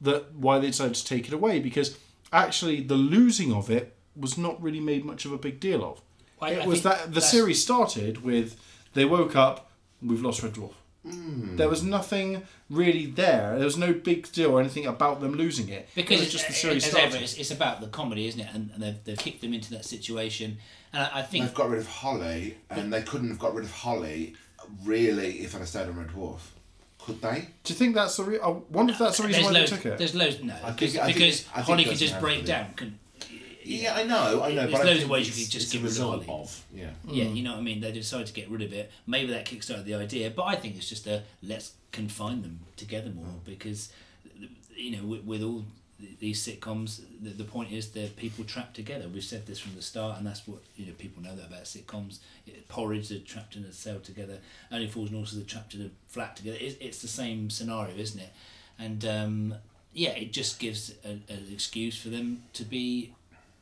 that 0.00 0.32
why 0.34 0.58
they 0.58 0.68
decided 0.68 0.94
to 0.94 1.04
take 1.04 1.26
it 1.28 1.34
away 1.34 1.58
because 1.60 1.98
actually 2.32 2.80
the 2.80 2.94
losing 2.94 3.52
of 3.52 3.70
it 3.70 3.94
was 4.16 4.38
not 4.38 4.60
really 4.62 4.80
made 4.80 5.04
much 5.04 5.24
of 5.24 5.32
a 5.32 5.38
big 5.38 5.60
deal 5.60 5.84
of. 5.84 6.00
I- 6.40 6.52
it 6.52 6.62
I 6.62 6.66
was 6.66 6.82
that 6.82 7.12
the 7.14 7.20
series 7.20 7.62
started 7.62 8.22
with 8.24 8.56
they 8.94 9.04
woke 9.04 9.36
up, 9.36 9.70
we've 10.02 10.22
lost 10.22 10.42
Red 10.42 10.54
Dwarf. 10.54 10.72
Hmm. 11.06 11.56
There 11.56 11.68
was 11.68 11.82
nothing 11.82 12.42
really 12.68 13.06
there. 13.06 13.54
There 13.56 13.64
was 13.64 13.76
no 13.76 13.92
big 13.92 14.30
deal 14.32 14.50
or 14.52 14.60
anything 14.60 14.86
about 14.86 15.20
them 15.20 15.34
losing 15.34 15.68
it. 15.68 15.88
because 15.94 16.18
it 16.20 16.20
was 16.20 16.22
it's, 16.24 16.32
just 16.32 16.48
the 16.48 16.52
series 16.54 16.84
as 16.84 16.90
started. 16.90 17.14
ever, 17.14 17.22
it's, 17.22 17.34
it's 17.38 17.50
about 17.50 17.80
the 17.80 17.86
comedy, 17.86 18.26
isn't 18.26 18.40
it? 18.40 18.48
And, 18.52 18.70
and 18.74 18.82
they've, 18.82 19.04
they've 19.04 19.18
kicked 19.18 19.40
them 19.40 19.54
into 19.54 19.70
that 19.70 19.84
situation, 19.84 20.58
and 20.92 21.02
I, 21.04 21.20
I 21.20 21.22
think 21.22 21.44
They've 21.44 21.54
got 21.54 21.70
rid 21.70 21.80
of 21.80 21.86
Holly, 21.88 22.58
and 22.70 22.92
they 22.92 23.02
couldn't 23.02 23.28
have 23.28 23.38
got 23.38 23.54
rid 23.54 23.64
of 23.64 23.70
Holly 23.72 24.34
really 24.84 25.40
if 25.40 25.54
I'd 25.54 25.60
have 25.60 25.68
stayed 25.68 25.88
on 25.88 25.96
Red 25.96 26.08
Dwarf. 26.08 26.40
Could 26.98 27.22
they? 27.22 27.48
Do 27.64 27.72
you 27.72 27.78
think 27.78 27.94
that's 27.94 28.16
the 28.16 28.24
reason? 28.24 28.44
I 28.44 28.48
wonder 28.70 28.92
if 28.92 28.98
that's 28.98 29.16
the 29.16 29.26
reason 29.26 29.42
there's 29.44 29.54
why 29.54 29.60
loads, 29.60 29.70
they 29.70 29.76
took 29.76 29.86
it. 29.86 29.98
There's 29.98 30.14
loads 30.14 30.42
no 30.42 30.54
I 30.62 30.70
because, 30.72 30.92
think- 30.92 31.02
I 31.02 31.06
think- 31.06 31.18
because 31.18 31.46
I 31.50 31.54
think 31.54 31.66
Holly 31.66 31.84
could 31.84 31.96
just 31.96 32.20
break 32.20 32.44
down. 32.44 32.74
Can, 32.74 32.98
Yeah, 33.68 33.94
I 33.94 34.02
know, 34.04 34.42
I 34.42 34.54
know. 34.54 34.62
There's 34.62 34.72
but 34.72 34.80
I 34.80 34.84
loads 34.84 34.92
think 34.98 35.04
of 35.04 35.10
ways 35.10 35.26
you 35.26 35.44
could 35.44 35.52
just 35.52 35.66
it's 35.66 35.72
get 35.72 35.78
a 35.78 35.82
rid 35.82 35.86
of 35.86 35.92
result 35.92 36.26
Holly. 36.26 36.42
of. 36.42 36.64
Yeah. 36.74 36.90
Yeah, 37.06 37.24
you 37.24 37.42
know 37.42 37.52
what 37.52 37.58
I 37.58 37.62
mean. 37.62 37.80
They 37.80 37.92
decided 37.92 38.26
to 38.28 38.32
get 38.32 38.48
rid 38.48 38.62
of 38.62 38.72
it. 38.72 38.90
Maybe 39.06 39.32
that 39.32 39.46
kickstarted 39.46 39.84
the 39.84 39.94
idea, 39.94 40.30
but 40.30 40.44
I 40.44 40.56
think 40.56 40.76
it's 40.76 40.88
just 40.88 41.06
a 41.06 41.22
let's 41.42 41.72
confine 41.92 42.42
them 42.42 42.60
together 42.76 43.10
more 43.10 43.26
because 43.44 43.90
you 44.76 44.96
know 44.96 45.04
with, 45.04 45.24
with 45.24 45.42
all 45.42 45.64
these 46.20 46.46
sitcoms, 46.46 47.00
the, 47.20 47.30
the 47.30 47.44
point 47.44 47.72
is 47.72 47.90
they're 47.90 48.08
people 48.08 48.44
trapped 48.44 48.76
together. 48.76 49.08
We've 49.08 49.24
said 49.24 49.46
this 49.46 49.58
from 49.58 49.74
the 49.74 49.82
start, 49.82 50.18
and 50.18 50.26
that's 50.26 50.46
what 50.46 50.60
you 50.76 50.86
know 50.86 50.92
people 50.96 51.22
know 51.22 51.34
that 51.34 51.46
about 51.46 51.64
sitcoms. 51.64 52.18
It, 52.46 52.68
Porridge, 52.68 53.08
they're 53.08 53.18
trapped 53.18 53.56
in 53.56 53.64
a 53.64 53.72
cell 53.72 53.98
together. 53.98 54.38
Only 54.70 54.86
Fools 54.86 55.08
and 55.10 55.18
Horses, 55.18 55.38
they're 55.38 55.46
trapped 55.46 55.74
in 55.74 55.82
a 55.82 55.90
flat 56.08 56.36
together. 56.36 56.56
It's, 56.60 56.76
it's 56.80 57.02
the 57.02 57.08
same 57.08 57.50
scenario, 57.50 57.96
isn't 57.96 58.20
it? 58.20 58.32
And 58.78 59.04
um, 59.04 59.54
yeah, 59.92 60.10
it 60.10 60.32
just 60.32 60.60
gives 60.60 60.94
a, 61.04 61.08
an 61.08 61.46
excuse 61.52 62.00
for 62.00 62.10
them 62.10 62.44
to 62.52 62.64
be 62.64 63.12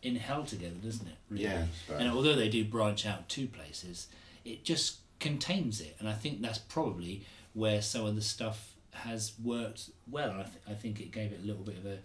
in 0.06 0.14
hell 0.14 0.44
together, 0.44 0.76
doesn't 0.82 1.08
it? 1.08 1.16
Really? 1.28 1.42
Yeah. 1.42 1.64
And 1.98 2.08
although 2.08 2.36
they 2.36 2.48
do 2.48 2.64
branch 2.64 3.04
out 3.04 3.28
two 3.28 3.48
places, 3.48 4.06
it 4.44 4.64
just 4.64 4.98
contains 5.18 5.80
it, 5.80 5.96
and 5.98 6.08
I 6.08 6.12
think 6.12 6.40
that's 6.40 6.58
probably 6.58 7.26
where 7.54 7.82
some 7.82 8.06
of 8.06 8.14
the 8.14 8.22
stuff 8.22 8.74
has 8.92 9.32
worked 9.42 9.90
well. 10.08 10.30
I, 10.30 10.42
th- 10.44 10.62
I 10.68 10.74
think 10.74 11.00
it 11.00 11.10
gave 11.10 11.32
it 11.32 11.40
a 11.42 11.46
little 11.46 11.64
bit 11.64 11.76
of 11.76 11.86
a, 11.86 11.98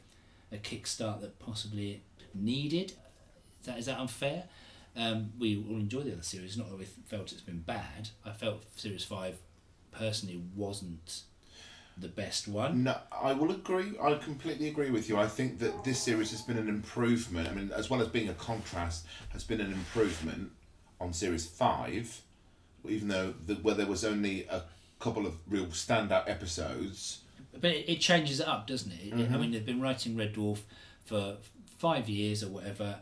a 0.52 0.58
kickstart 0.58 1.22
that 1.22 1.38
possibly 1.40 1.92
it 1.92 2.02
needed. 2.34 2.94
Is 3.62 3.68
that, 3.68 3.78
is 3.78 3.86
that 3.86 4.00
unfair? 4.00 4.46
Um, 4.98 5.32
we 5.40 5.64
all 5.70 5.78
enjoy 5.78 6.02
the 6.02 6.14
other 6.14 6.24
series. 6.24 6.58
Not 6.58 6.70
that 6.70 6.80
we 6.80 6.86
felt 6.86 7.32
it's 7.32 7.42
been 7.42 7.60
bad. 7.62 8.10
I 8.26 8.32
felt 8.32 8.64
series 8.76 9.04
five 9.04 9.38
personally 9.92 10.42
wasn't 10.56 11.22
the 12.02 12.08
best 12.08 12.48
one. 12.48 12.84
No, 12.84 12.98
I 13.12 13.34
will 13.34 13.52
agree. 13.52 13.94
I 14.02 14.14
completely 14.16 14.68
agree 14.68 14.90
with 14.90 15.08
you. 15.08 15.18
I 15.18 15.28
think 15.28 15.60
that 15.60 15.84
this 15.84 16.00
series 16.02 16.32
has 16.32 16.42
been 16.42 16.58
an 16.58 16.68
improvement. 16.68 17.48
I 17.48 17.54
mean, 17.54 17.72
as 17.72 17.90
well 17.90 18.02
as 18.02 18.08
being 18.08 18.30
a 18.30 18.34
contrast, 18.34 19.06
has 19.30 19.44
been 19.44 19.62
an 19.62 19.72
improvement 19.72 20.52
on 21.00 21.14
series 21.14 21.46
five, 21.46 22.22
even 22.88 23.08
though 23.08 23.34
the, 23.46 23.56
where 23.56 23.76
there 23.76 23.88
was 23.88 24.04
only 24.04 24.46
a 24.50 24.64
couple 25.00 25.26
of 25.26 25.36
real 25.48 25.68
standout 25.68 26.30
episodes. 26.30 27.22
But 27.60 27.72
it, 27.72 27.90
it 27.90 28.00
changes 28.00 28.40
it 28.40 28.48
up, 28.48 28.68
doesn't 28.68 28.92
it? 28.92 29.08
It- 29.08 29.14
I 29.14 29.18
mm-hmm. 29.18 29.42
mean, 29.42 29.52
they've 29.52 29.66
been 29.66 29.82
writing 29.82 30.18
Red 30.18 30.34
Dwarf 30.34 30.60
for 31.06 31.38
five 31.78 32.10
years 32.10 32.44
or 32.44 32.50
whatever. 32.50 32.98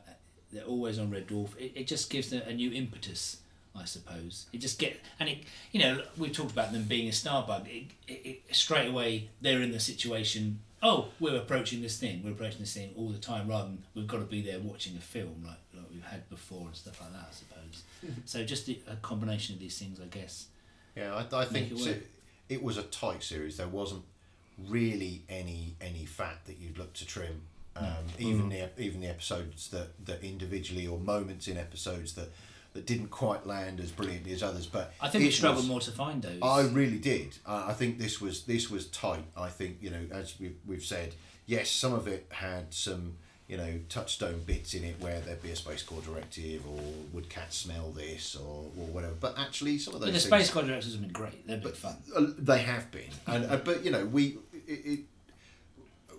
They're 0.52 0.64
always 0.64 0.98
on 0.98 1.12
Red 1.12 1.28
Dwarf. 1.28 1.56
It, 1.58 1.74
it 1.76 1.88
just 1.88 2.10
gives 2.10 2.34
a, 2.34 2.42
a 2.44 2.54
new 2.54 2.72
impetus, 2.72 3.38
I 3.80 3.86
suppose. 3.86 4.48
It 4.54 4.60
just 4.60 4.80
get 4.80 5.00
and 5.20 5.30
it, 5.30 5.40
you 5.72 5.80
know, 5.80 6.02
we've 6.18 6.34
talked 6.34 6.52
about 6.52 6.72
them 6.72 6.84
being 6.84 7.08
a 7.08 7.12
Starbug. 7.12 7.68
It, 7.68 7.86
it, 8.08 8.44
it, 8.48 8.56
straight 8.56 8.88
away, 8.90 9.30
they're 9.42 9.62
in 9.62 9.72
the 9.72 9.80
situation. 9.80 10.60
Oh, 10.82 11.10
we're 11.20 11.36
approaching 11.38 11.82
this 11.82 11.98
thing. 12.00 12.22
We're 12.24 12.32
approaching 12.32 12.60
this 12.60 12.74
thing 12.74 12.92
all 12.98 13.10
the 13.10 13.18
time, 13.18 13.48
rather 13.50 13.66
than 13.66 13.84
we've 13.96 14.08
got 14.08 14.20
to 14.20 14.26
be 14.26 14.42
there 14.42 14.60
watching 14.60 14.96
a 14.96 15.02
film 15.02 15.44
like, 15.46 15.58
like 15.76 15.86
we've 15.92 16.06
had 16.06 16.30
before 16.30 16.68
and 16.68 16.76
stuff 16.76 17.02
like 17.02 17.12
that. 17.12 17.28
I 17.30 17.34
suppose. 17.34 17.84
so 18.26 18.44
just 18.46 18.66
the, 18.66 18.80
a 18.88 18.96
combination 18.98 19.56
of 19.56 19.60
these 19.62 19.78
things, 19.78 20.00
I 20.00 20.06
guess. 20.06 20.48
Yeah, 20.96 21.16
I, 21.16 21.42
I 21.42 21.46
think 21.46 21.72
it 21.72 21.78
so- 21.80 21.96
it 22.50 22.64
was 22.64 22.78
a 22.78 22.84
tight 22.84 23.24
series. 23.24 23.58
There 23.58 23.68
wasn't 23.68 24.04
really 24.68 25.24
any 25.30 25.76
any 25.80 26.06
fat 26.06 26.40
that 26.46 26.58
you'd 26.60 26.78
look 26.78 26.94
to 26.94 27.06
trim. 27.06 27.42
Um, 27.76 27.86
Even 28.18 28.50
the 28.50 28.70
even 28.78 29.00
the 29.00 29.08
episodes 29.08 29.70
that, 29.70 30.06
that 30.06 30.22
individually 30.24 30.86
or 30.86 30.98
moments 30.98 31.48
in 31.48 31.56
episodes 31.58 32.14
that, 32.16 32.30
that 32.74 32.86
didn't 32.86 33.10
quite 33.10 33.46
land 33.48 33.80
as 33.80 33.92
brilliantly 33.92 34.32
as 34.32 34.44
others. 34.44 34.66
But 34.68 34.94
I 35.02 35.10
think 35.10 35.24
we 35.26 35.32
struggled 35.32 35.58
was- 35.64 35.68
more 35.68 35.80
to 35.82 35.92
find 35.92 36.22
those. 36.22 36.40
I 36.42 36.62
really 36.68 37.00
did. 37.00 37.38
I 37.46 37.72
I 37.72 37.74
think 37.74 37.98
this 38.00 38.22
was 38.22 38.44
this 38.44 38.70
was 38.70 38.88
tight. 38.88 39.26
I 39.36 39.50
think 39.50 39.78
you 39.82 39.90
know, 39.90 40.06
as 40.12 40.36
we've, 40.40 40.56
we've 40.66 40.84
said, 40.86 41.14
yes, 41.46 41.70
some 41.72 41.94
of 41.94 42.08
it 42.08 42.28
had 42.32 42.74
some 42.74 43.16
you 43.48 43.58
know 43.58 43.80
touchstone 43.90 44.42
bits 44.46 44.76
in 44.76 44.84
it 44.84 45.00
where 45.02 45.20
there'd 45.22 45.42
be 45.42 45.50
a 45.50 45.56
Space 45.56 45.82
Corps 45.82 46.02
directive 46.02 46.62
or 46.68 46.80
would 47.14 47.30
cats 47.30 47.58
smell 47.58 47.90
this 47.92 48.36
or, 48.36 48.66
or 48.78 48.86
whatever. 48.94 49.16
But 49.20 49.40
actually, 49.40 49.80
some 49.80 49.96
of 49.96 50.02
those 50.02 50.10
But 50.10 50.14
the 50.14 50.20
things, 50.20 50.46
Space 50.46 50.54
God 50.54 50.68
directors 50.68 50.92
have 50.94 51.02
been 51.02 51.12
great. 51.12 51.48
They've 51.48 51.62
been 51.62 51.72
fun. 51.74 51.98
uh, 52.16 52.28
they 52.38 52.60
have 52.60 52.92
been, 52.92 53.10
and 53.26 53.46
uh, 53.46 53.58
but 53.58 53.84
you 53.84 53.92
know 53.92 54.06
we. 54.06 54.38
It, 54.68 54.86
it, 54.86 55.00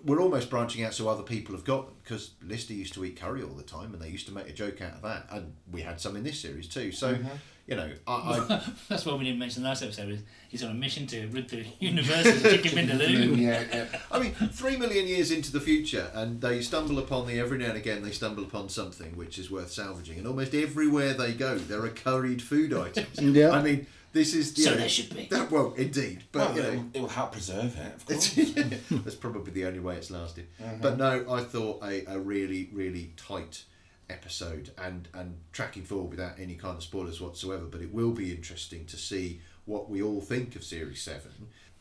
we're 0.03 0.21
almost 0.21 0.49
branching 0.49 0.83
out 0.83 0.93
so 0.93 1.07
other 1.07 1.23
people 1.23 1.55
have 1.55 1.63
got 1.63 1.85
them 1.85 1.95
because 2.03 2.31
Lister 2.43 2.73
used 2.73 2.93
to 2.93 3.05
eat 3.05 3.19
curry 3.19 3.43
all 3.43 3.53
the 3.53 3.63
time 3.63 3.93
and 3.93 4.01
they 4.01 4.09
used 4.09 4.27
to 4.27 4.33
make 4.33 4.49
a 4.49 4.53
joke 4.53 4.81
out 4.81 4.93
of 4.93 5.01
that 5.03 5.27
and 5.31 5.53
we 5.71 5.81
had 5.81 5.99
some 5.99 6.15
in 6.15 6.23
this 6.23 6.39
series 6.39 6.67
too. 6.67 6.91
So 6.91 7.15
mm-hmm. 7.15 7.27
You 7.67 7.75
know 7.75 7.89
I, 8.07 8.13
I 8.13 8.61
That's 8.89 9.05
why 9.05 9.13
we 9.15 9.23
didn't 9.25 9.39
mention 9.39 9.63
the 9.63 9.69
last 9.69 9.83
episode. 9.83 10.09
is 10.09 10.21
He's 10.49 10.63
on 10.63 10.71
a 10.71 10.73
mission 10.73 11.07
to 11.07 11.27
rid 11.27 11.49
the 11.49 11.65
universe 11.79 12.25
of 12.25 12.43
Chicken 12.43 12.71
Vindaloo. 12.71 13.37
Yeah, 13.37 13.63
yeah. 13.71 13.85
I 14.11 14.19
mean, 14.19 14.33
three 14.33 14.75
million 14.75 15.07
years 15.07 15.31
into 15.31 15.51
the 15.51 15.61
future, 15.61 16.11
and 16.13 16.41
they 16.41 16.61
stumble 16.61 16.99
upon 16.99 17.25
the 17.27 17.39
every 17.39 17.57
now 17.57 17.67
and 17.69 17.77
again 17.77 18.01
they 18.03 18.11
stumble 18.11 18.43
upon 18.43 18.67
something 18.67 19.15
which 19.15 19.39
is 19.39 19.49
worth 19.49 19.71
salvaging, 19.71 20.17
and 20.17 20.27
almost 20.27 20.53
everywhere 20.53 21.13
they 21.13 21.33
go, 21.33 21.57
there 21.57 21.83
are 21.83 21.89
curried 21.89 22.41
food 22.41 22.73
items. 22.73 23.07
Yeah. 23.21 23.51
I 23.51 23.61
mean, 23.61 23.87
this 24.13 24.33
is 24.33 24.57
you 24.57 24.65
So 24.65 24.71
know, 24.71 24.77
there 24.77 24.89
should 24.89 25.15
be. 25.15 25.27
That, 25.31 25.49
well, 25.49 25.73
indeed, 25.77 26.23
but 26.33 26.49
Well, 26.49 26.55
you 26.55 26.61
it, 26.61 26.63
know, 26.63 26.79
will, 26.79 26.85
it 26.93 27.01
will 27.01 27.09
help 27.09 27.31
preserve 27.31 27.77
it, 27.77 27.95
of 27.95 28.05
course. 28.05 28.37
it's, 28.37 28.89
that's 28.89 29.15
probably 29.15 29.53
the 29.53 29.65
only 29.65 29.79
way 29.79 29.95
it's 29.95 30.11
lasted. 30.11 30.47
But 30.81 30.97
mm-hmm. 30.97 31.27
no, 31.27 31.33
I 31.33 31.43
thought 31.43 31.81
a, 31.83 32.05
a 32.11 32.19
really, 32.19 32.69
really 32.73 33.11
tight 33.15 33.63
episode 34.11 34.71
and, 34.77 35.07
and 35.13 35.37
tracking 35.51 35.83
forward 35.83 36.11
without 36.11 36.39
any 36.39 36.55
kind 36.55 36.77
of 36.77 36.83
spoilers 36.83 37.21
whatsoever. 37.21 37.65
But 37.65 37.81
it 37.81 37.93
will 37.93 38.11
be 38.11 38.31
interesting 38.31 38.85
to 38.85 38.97
see 38.97 39.41
what 39.65 39.89
we 39.89 40.01
all 40.01 40.21
think 40.21 40.55
of 40.55 40.63
Series 40.63 41.01
7 41.01 41.31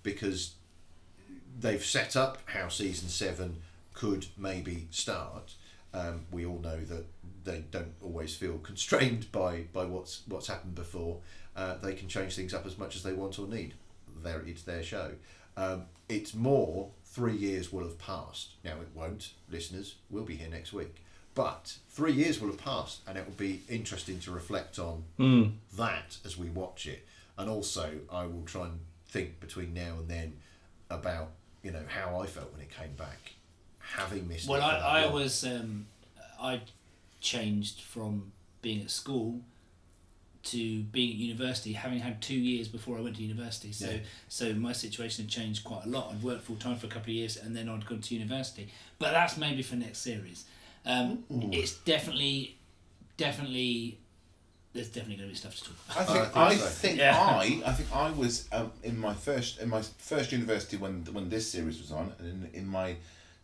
because 0.02 0.54
they've 1.58 1.84
set 1.84 2.16
up 2.16 2.38
how 2.46 2.68
Season 2.68 3.08
7 3.08 3.56
could 3.94 4.26
maybe 4.36 4.88
start. 4.90 5.54
Um, 5.92 6.26
we 6.30 6.46
all 6.46 6.60
know 6.60 6.80
that 6.84 7.06
they 7.44 7.64
don't 7.70 7.94
always 8.02 8.36
feel 8.36 8.58
constrained 8.62 9.30
by, 9.32 9.64
by 9.72 9.84
what's 9.84 10.22
what's 10.26 10.46
happened 10.46 10.74
before. 10.74 11.18
Uh, 11.56 11.76
they 11.78 11.94
can 11.94 12.08
change 12.08 12.36
things 12.36 12.54
up 12.54 12.64
as 12.64 12.78
much 12.78 12.96
as 12.96 13.02
they 13.02 13.12
want 13.12 13.38
or 13.38 13.46
need. 13.46 13.74
There, 14.22 14.42
it's 14.46 14.62
their 14.62 14.82
show. 14.82 15.12
Um, 15.56 15.86
it's 16.08 16.34
more 16.34 16.90
three 17.04 17.36
years 17.36 17.72
will 17.72 17.84
have 17.84 17.98
passed. 17.98 18.52
Now 18.64 18.80
it 18.80 18.88
won't. 18.94 19.32
Listeners, 19.50 19.96
we'll 20.10 20.24
be 20.24 20.36
here 20.36 20.48
next 20.48 20.72
week. 20.72 21.02
But 21.34 21.76
three 21.88 22.12
years 22.12 22.40
will 22.40 22.48
have 22.48 22.58
passed, 22.58 23.00
and 23.06 23.16
it 23.16 23.24
will 23.24 23.34
be 23.34 23.62
interesting 23.68 24.18
to 24.20 24.30
reflect 24.32 24.78
on 24.78 25.04
that 25.76 26.18
as 26.24 26.36
we 26.36 26.48
watch 26.50 26.86
it. 26.86 27.06
And 27.38 27.48
also, 27.48 28.00
I 28.12 28.26
will 28.26 28.42
try 28.44 28.66
and 28.66 28.80
think 29.06 29.40
between 29.40 29.72
now 29.72 29.94
and 29.98 30.08
then 30.08 30.34
about 30.90 31.30
you 31.62 31.70
know 31.70 31.82
how 31.88 32.20
I 32.20 32.26
felt 32.26 32.52
when 32.52 32.60
it 32.60 32.70
came 32.70 32.92
back, 32.96 33.32
having 33.78 34.28
missed. 34.28 34.48
Well, 34.48 34.60
it 34.60 34.64
I, 34.64 35.00
I 35.00 35.04
long. 35.04 35.14
was 35.14 35.44
um, 35.44 35.86
I 36.40 36.60
changed 37.20 37.80
from 37.82 38.32
being 38.62 38.82
at 38.82 38.90
school 38.90 39.40
to 40.42 40.82
being 40.84 41.10
at 41.10 41.16
university, 41.16 41.74
having 41.74 41.98
had 42.00 42.20
two 42.22 42.34
years 42.34 42.66
before 42.66 42.96
I 42.96 43.02
went 43.02 43.16
to 43.16 43.22
university. 43.22 43.72
So, 43.72 43.90
Yeah. 43.90 43.98
so 44.28 44.54
my 44.54 44.72
situation 44.72 45.24
had 45.26 45.30
changed 45.30 45.64
quite 45.64 45.84
a 45.84 45.88
lot. 45.88 46.12
I'd 46.12 46.22
worked 46.22 46.44
full 46.44 46.56
time 46.56 46.76
for 46.76 46.86
a 46.86 46.88
couple 46.88 47.10
of 47.10 47.14
years, 47.16 47.36
and 47.36 47.54
then 47.54 47.68
I'd 47.68 47.84
gone 47.86 48.00
to 48.00 48.14
university. 48.14 48.68
But 48.98 49.12
that's 49.12 49.36
maybe 49.36 49.62
for 49.62 49.76
next 49.76 49.98
series. 49.98 50.44
Um, 50.86 51.24
it's 51.52 51.74
definitely, 51.78 52.56
definitely. 53.16 53.98
There's 54.72 54.88
definitely 54.88 55.16
going 55.16 55.28
to 55.28 55.32
be 55.32 55.38
stuff 55.38 55.56
to 55.56 55.64
talk 55.64 55.74
about. 55.90 55.98
I 55.98 56.04
think 56.04 56.24
think 56.24 56.36
I 56.36 56.54
so. 56.54 56.66
think 56.66 56.98
Yeah. 56.98 57.18
I 57.18 57.62
I 57.66 57.72
think 57.72 57.88
I 57.94 58.10
was 58.12 58.48
um, 58.52 58.70
in 58.84 58.98
my 58.98 59.14
first 59.14 59.60
in 59.60 59.68
my 59.68 59.82
first 59.82 60.30
university 60.32 60.76
when 60.76 61.04
when 61.12 61.28
this 61.28 61.50
series 61.50 61.80
was 61.80 61.90
on, 61.90 62.12
and 62.20 62.48
in, 62.54 62.60
in 62.62 62.66
my 62.68 62.94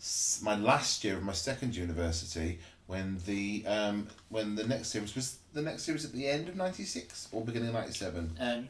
s- 0.01 0.41
my 0.43 0.55
last 0.57 1.03
year 1.05 1.17
of 1.17 1.25
my 1.25 1.33
second 1.33 1.75
university 1.75 2.61
when 2.87 3.19
the 3.27 3.65
um 3.67 4.07
when 4.29 4.55
the 4.55 4.65
next 4.67 4.89
series 4.89 5.15
was 5.17 5.39
the 5.53 5.63
next 5.63 5.83
series 5.83 6.05
at 6.05 6.13
the 6.13 6.29
end 6.29 6.49
of 6.49 6.55
ninety 6.55 6.85
six 6.85 7.29
or 7.33 7.45
beginning 7.45 7.69
of 7.69 7.75
ninety 7.75 7.93
seven. 7.93 8.31
Um, 8.41 8.69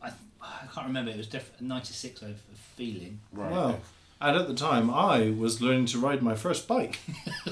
I, 0.00 0.10
I 0.40 0.66
can't 0.72 0.86
remember. 0.86 1.10
It 1.10 1.16
was 1.16 1.26
def- 1.26 1.60
96, 1.60 2.22
I 2.22 2.26
have 2.26 2.36
a 2.36 2.56
feeling. 2.76 3.18
Right. 3.32 3.50
Well, 3.50 3.80
and 4.20 4.36
at 4.36 4.46
the 4.46 4.54
time, 4.54 4.90
I 4.90 5.30
was 5.30 5.60
learning 5.60 5.86
to 5.86 5.98
ride 5.98 6.22
my 6.22 6.34
first 6.36 6.68
bike. 6.68 7.00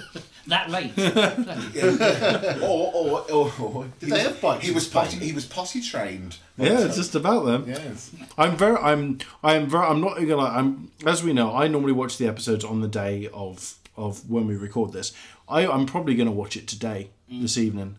That 0.55 0.71
late. 0.71 0.97
or 2.63 2.93
or 2.95 3.33
or, 3.33 3.53
or 3.61 3.87
Did 3.99 4.11
they 4.11 4.21
have 4.21 4.41
bikes 4.41 4.65
He 4.65 4.71
was 4.71 4.87
Spain? 4.87 5.05
potty, 5.05 5.17
he 5.27 5.33
was 5.33 5.45
potty 5.45 5.81
trained. 5.81 6.37
yeah, 6.57 6.81
it's 6.87 6.97
just 6.97 7.15
about 7.17 7.45
them. 7.45 7.65
yes. 7.67 8.13
I'm 8.39 8.57
very, 8.57 8.77
I'm, 8.77 9.19
I'm 9.43 9.69
very, 9.69 9.85
I'm 9.85 10.01
not 10.01 10.15
gonna. 10.15 10.37
I'm 10.59 10.91
as 11.05 11.23
we 11.25 11.33
know. 11.33 11.55
I 11.55 11.67
normally 11.67 11.93
watch 11.93 12.19
the 12.19 12.29
episodes 12.29 12.65
on 12.65 12.81
the 12.81 12.89
day 12.89 13.29
of 13.35 13.75
of 13.97 14.31
when 14.31 14.47
we 14.47 14.55
record 14.57 14.93
this. 14.93 15.13
I, 15.49 15.67
I'm 15.67 15.87
probably 15.87 16.15
gonna 16.15 16.33
watch 16.33 16.57
it 16.57 16.69
today, 16.69 17.11
mm. 17.31 17.43
this 17.43 17.59
evening, 17.59 17.97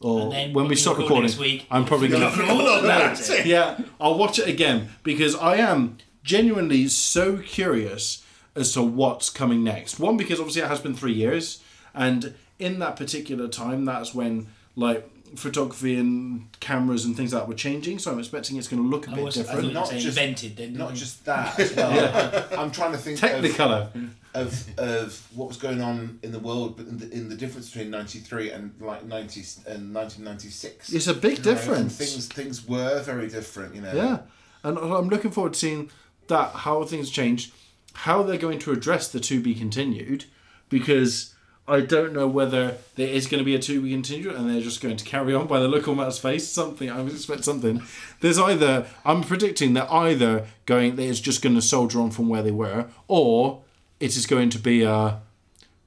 or 0.00 0.22
And 0.22 0.32
then 0.32 0.46
when 0.52 0.64
when 0.64 0.68
we 0.68 0.76
stop 0.76 0.98
record 0.98 1.04
recording. 1.10 1.26
next 1.30 1.38
week, 1.38 1.66
I'm 1.70 1.84
probably 1.84 2.08
gonna. 2.08 2.30
That's 2.82 3.28
it. 3.28 3.44
yeah, 3.46 3.78
I'll 4.00 4.16
watch 4.16 4.38
it 4.38 4.46
again 4.46 4.90
because 5.02 5.34
I 5.34 5.56
am 5.56 5.98
genuinely 6.22 6.86
so 6.88 7.38
curious 7.38 8.22
as 8.54 8.72
to 8.74 8.82
what's 8.82 9.30
coming 9.30 9.64
next. 9.64 9.98
One, 9.98 10.16
because 10.16 10.38
obviously 10.38 10.62
it 10.62 10.68
has 10.68 10.80
been 10.80 10.94
three 10.94 11.12
years, 11.14 11.60
and 11.94 12.34
in 12.58 12.78
that 12.80 12.96
particular 12.96 13.48
time, 13.48 13.84
that's 13.84 14.14
when 14.14 14.48
like 14.76 15.08
photography 15.36 15.94
and 15.96 16.48
cameras 16.60 17.04
and 17.04 17.14
things 17.16 17.32
like 17.34 17.42
that 17.42 17.48
were 17.48 17.54
changing, 17.54 17.98
so 17.98 18.10
I'm 18.12 18.18
expecting 18.18 18.56
it's 18.56 18.66
going 18.68 18.82
to 18.82 18.88
look 18.88 19.06
a 19.08 19.10
I 19.10 19.14
bit 19.16 19.24
was, 19.24 19.34
different. 19.34 19.64
you 19.66 19.72
Not 19.72 19.90
just- 19.90 20.06
invented 20.06 20.56
then. 20.56 20.72
Not 20.74 20.94
just 20.94 21.24
that 21.26 21.58
as 21.60 21.74
well. 21.76 22.46
I'm 22.58 22.70
trying 22.70 22.92
to 22.92 22.98
think 22.98 23.22
of, 23.22 23.30
Technicolor. 23.30 24.10
of 24.34 24.78
of 24.78 25.28
what 25.34 25.48
was 25.48 25.56
going 25.58 25.82
on 25.82 26.18
in 26.22 26.32
the 26.32 26.38
world, 26.38 26.76
but 26.78 26.86
in 26.86 26.98
the, 26.98 27.10
in 27.12 27.28
the 27.28 27.34
difference 27.36 27.70
between 27.70 27.90
'93 27.90 28.50
and 28.52 28.72
like 28.80 29.04
'90 29.04 29.40
and 29.66 29.94
1996. 29.94 30.92
It's 30.92 31.06
a 31.06 31.14
big 31.14 31.34
And 31.36 31.44
difference. 31.44 31.96
things 31.96 32.26
things 32.28 32.66
were 32.66 33.02
very 33.02 33.28
different, 33.28 33.74
you 33.74 33.82
know. 33.82 33.92
Yeah, 33.92 34.18
and 34.64 34.78
I'm 34.78 35.08
looking 35.08 35.30
forward 35.30 35.52
to 35.54 35.58
seeing 35.58 35.90
that 36.28 36.50
how 36.52 36.84
things 36.84 37.10
changed, 37.10 37.52
how 37.92 38.22
they're 38.22 38.38
going 38.38 38.58
to 38.60 38.72
address 38.72 39.08
the 39.08 39.20
to 39.20 39.40
be 39.40 39.54
continued, 39.54 40.24
because 40.68 41.34
I 41.68 41.80
don't 41.82 42.12
know 42.12 42.26
whether 42.26 42.78
there 42.96 43.08
is 43.08 43.26
going 43.26 43.38
to 43.38 43.44
be 43.44 43.54
a 43.54 43.58
two 43.58 43.82
week 43.82 43.92
continued 43.92 44.34
and 44.34 44.48
they're 44.48 44.62
just 44.62 44.80
going 44.80 44.96
to 44.96 45.04
carry 45.04 45.34
on 45.34 45.46
by 45.46 45.60
the 45.60 45.68
look 45.68 45.86
on 45.86 45.96
Matt's 45.96 46.18
face. 46.18 46.48
Something 46.48 46.90
I 46.90 47.02
would 47.02 47.12
expect 47.12 47.44
something. 47.44 47.82
There's 48.20 48.38
either 48.38 48.86
I'm 49.04 49.22
predicting 49.22 49.74
that 49.74 49.90
either 49.92 50.46
going 50.66 50.96
that 50.96 51.02
it's 51.02 51.20
just 51.20 51.42
going 51.42 51.54
to 51.54 51.62
soldier 51.62 52.00
on 52.00 52.10
from 52.10 52.28
where 52.28 52.42
they 52.42 52.50
were, 52.50 52.86
or 53.06 53.62
it 54.00 54.16
is 54.16 54.26
going 54.26 54.50
to 54.50 54.58
be 54.58 54.82
a 54.82 55.20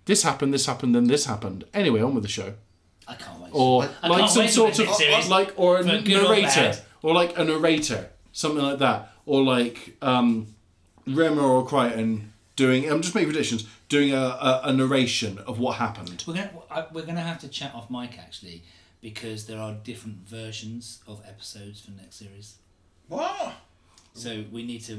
this 0.06 0.24
happened, 0.24 0.54
this 0.54 0.66
happened, 0.66 0.96
then 0.96 1.08
this 1.08 1.26
happened. 1.26 1.64
Anyway, 1.74 2.02
on 2.02 2.14
with 2.14 2.24
the 2.24 2.30
show 2.30 2.54
I 3.08 3.16
can't 3.16 3.40
wait. 3.40 3.52
or 3.54 3.90
I 4.04 4.08
like 4.08 4.30
some 4.30 4.48
sort 4.48 4.78
of 4.80 4.90
series, 4.90 5.30
like 5.30 5.54
or 5.58 5.78
a 5.78 5.80
or 5.82 6.02
narrator 6.02 6.78
or 7.02 7.14
like 7.14 7.38
a 7.38 7.44
narrator 7.44 8.10
something 8.32 8.64
like 8.64 8.80
that 8.80 9.12
or 9.26 9.44
like 9.44 9.98
um 10.02 10.48
Rimmer 11.08 11.42
or 11.42 11.66
Kryten 11.68 12.31
doing 12.66 12.82
I'm 12.92 13.02
just 13.02 13.16
making 13.16 13.30
predictions 13.32 13.62
doing 13.90 14.12
a, 14.14 14.26
a, 14.50 14.62
a 14.66 14.74
narration 14.74 15.34
of 15.50 15.60
what 15.64 15.74
happened 15.86 16.24
We're 16.28 16.36
gonna 16.40 16.88
we're 16.94 17.06
gonna 17.10 17.28
have 17.32 17.40
to 17.46 17.48
chat 17.48 17.72
off 17.78 17.90
mic 17.90 18.18
actually 18.20 18.64
because 19.02 19.40
there 19.48 19.60
are 19.66 19.74
different 19.84 20.18
versions 20.40 20.84
of 21.08 21.22
episodes 21.28 21.82
for 21.82 21.90
the 21.92 21.98
next 22.04 22.16
series. 22.18 22.48
What? 23.08 23.54
So 24.14 24.30
we 24.52 24.62
need 24.72 24.82
to 24.92 24.96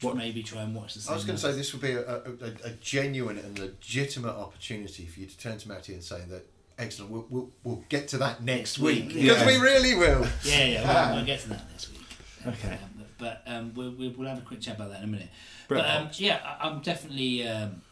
What? 0.00 0.16
maybe 0.16 0.42
try 0.42 0.62
and 0.62 0.74
watch 0.74 0.94
the 0.94 1.00
same. 1.00 1.12
I 1.12 1.16
was 1.16 1.24
going 1.26 1.36
to 1.36 1.42
say 1.42 1.52
this 1.52 1.72
would 1.74 1.82
be 1.82 1.92
a, 1.92 2.00
a, 2.08 2.20
a, 2.48 2.50
a 2.64 2.70
genuine 2.80 3.36
and 3.38 3.58
legitimate 3.58 4.34
opportunity 4.46 5.04
for 5.04 5.20
you 5.20 5.26
to 5.26 5.38
turn 5.38 5.58
to 5.58 5.68
Matty 5.68 5.92
and 5.92 6.02
say 6.02 6.22
that 6.30 6.44
excellent. 6.78 7.10
We'll, 7.12 7.26
we'll, 7.28 7.50
we'll 7.64 7.84
get 7.90 8.08
to 8.08 8.18
that 8.18 8.42
next 8.42 8.78
week 8.78 9.08
because 9.08 9.22
Yeah. 9.22 9.46
we 9.46 9.56
really 9.58 9.94
will. 9.94 10.26
Yeah, 10.44 10.64
yeah, 10.64 11.06
we'll, 11.08 11.16
we'll 11.16 11.26
get 11.26 11.40
to 11.40 11.48
that 11.50 11.68
next 11.70 11.90
week. 11.90 12.06
Okay. 12.46 12.78
Um, 12.82 12.97
but 13.18 13.42
um, 13.46 13.72
we'll, 13.74 13.90
we'll 13.92 14.10
we'll 14.16 14.28
have 14.28 14.38
a 14.38 14.42
quick 14.42 14.60
chat 14.60 14.76
about 14.76 14.90
that 14.90 14.98
in 14.98 15.04
a 15.04 15.12
minute. 15.12 15.28
Brett 15.68 15.82
but 15.84 15.90
um, 15.96 16.10
yeah, 16.14 16.38
I, 16.44 16.68
I'm 16.68 16.80
definitely 16.80 17.46
um, 17.46 17.82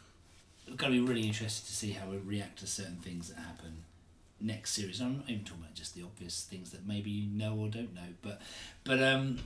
going 0.75 0.91
to 0.93 0.99
be 0.99 1.01
really 1.01 1.27
interested 1.27 1.65
to 1.67 1.73
see 1.73 1.91
how 1.91 2.07
we 2.09 2.17
react 2.17 2.59
to 2.59 2.67
certain 2.67 2.97
things 2.97 3.29
that 3.29 3.37
happen 3.37 3.83
next 4.39 4.71
series. 4.71 4.99
I'm 5.01 5.17
not 5.17 5.29
even 5.29 5.43
talking 5.43 5.63
about 5.63 5.73
just 5.75 5.95
the 5.95 6.03
obvious 6.03 6.43
things 6.49 6.71
that 6.71 6.87
maybe 6.87 7.09
you 7.09 7.27
know 7.27 7.55
or 7.55 7.67
don't 7.69 7.93
know, 7.93 8.01
but 8.21 8.41
but 8.83 9.01
um, 9.01 9.39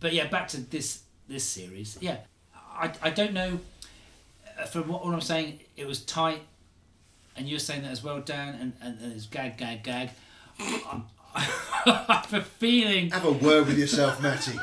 but 0.00 0.12
yeah, 0.12 0.26
back 0.28 0.48
to 0.48 0.60
this 0.60 1.02
this 1.28 1.44
series. 1.44 1.98
Yeah, 2.00 2.18
I, 2.54 2.92
I 3.02 3.10
don't 3.10 3.32
know. 3.32 3.60
uh, 4.60 4.64
From 4.66 4.88
what, 4.88 5.04
what 5.04 5.12
I'm 5.14 5.20
saying, 5.20 5.60
it 5.76 5.86
was 5.86 6.02
tight, 6.04 6.42
and 7.36 7.48
you're 7.48 7.58
saying 7.58 7.82
that 7.82 7.90
as 7.92 8.02
well, 8.02 8.20
Dan, 8.20 8.54
and 8.60 8.72
and, 8.80 9.00
and 9.00 9.12
it's 9.12 9.26
gag, 9.26 9.56
gag, 9.58 9.82
gag. 9.82 10.10
I, 10.60 11.02
I 11.34 12.22
have 12.24 12.32
a 12.34 12.40
feeling 12.42 13.10
Have 13.10 13.24
a 13.24 13.32
word 13.32 13.66
with 13.66 13.78
yourself, 13.78 14.20
Matty. 14.22 14.58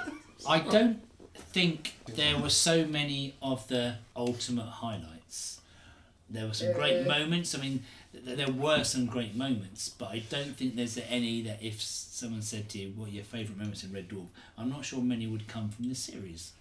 I 0.47 0.60
don't 0.60 1.01
think 1.36 1.93
there 2.08 2.38
were 2.38 2.49
so 2.49 2.86
many 2.86 3.36
of 3.41 3.67
the 3.67 3.95
ultimate 4.15 4.63
highlights. 4.65 5.62
There 6.29 6.47
were 6.47 6.53
some 6.53 6.73
great 6.73 7.05
moments. 7.08 7.53
I 7.55 7.60
mean, 7.62 7.84
th- 8.13 8.38
there 8.38 8.51
were 8.51 8.84
some 8.84 9.05
great 9.05 9.36
moments, 9.36 9.89
but 9.89 10.10
I 10.10 10.19
don't 10.29 10.55
think 10.58 10.75
there's 10.75 10.97
any 11.10 11.41
that 11.43 11.62
if 11.62 11.81
someone 11.81 12.41
said 12.41 12.67
to 12.69 12.79
you, 12.79 12.89
"What 12.95 13.10
are 13.10 13.12
your 13.12 13.23
favourite 13.23 13.58
moments 13.60 13.84
in 13.84 13.93
Red 13.93 14.10
Dwarf?" 14.10 14.27
I'm 14.58 14.69
not 14.69 14.86
sure 14.86 15.01
many 15.01 15.27
would 15.27 15.47
come 15.47 15.69
from 15.69 15.88
this 15.88 15.99
series. 15.99 16.51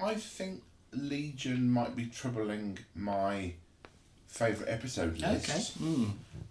I 0.00 0.14
think 0.16 0.62
Legion 0.92 1.70
might 1.70 1.96
be 1.96 2.06
troubling 2.06 2.78
my 2.94 3.54
favourite 4.28 4.70
episode 4.70 5.18
list. 5.18 5.76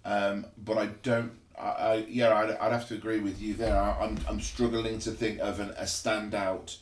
Um, 0.06 0.46
but 0.58 0.78
I 0.78 0.86
don't. 1.04 1.32
I, 1.60 1.62
I 1.68 2.06
yeah, 2.10 2.34
I'd, 2.34 2.52
I'd 2.52 2.72
have 2.72 2.88
to 2.90 2.96
agree 2.96 3.20
with 3.20 3.42
you 3.42 3.54
there. 3.54 3.78
I, 3.80 3.98
I'm 4.04 4.18
I'm 4.28 4.40
struggling 4.42 5.00
to 5.00 5.12
think 5.12 5.40
of 5.40 5.60
an, 5.60 5.70
a 5.72 5.84
standout 5.84 6.78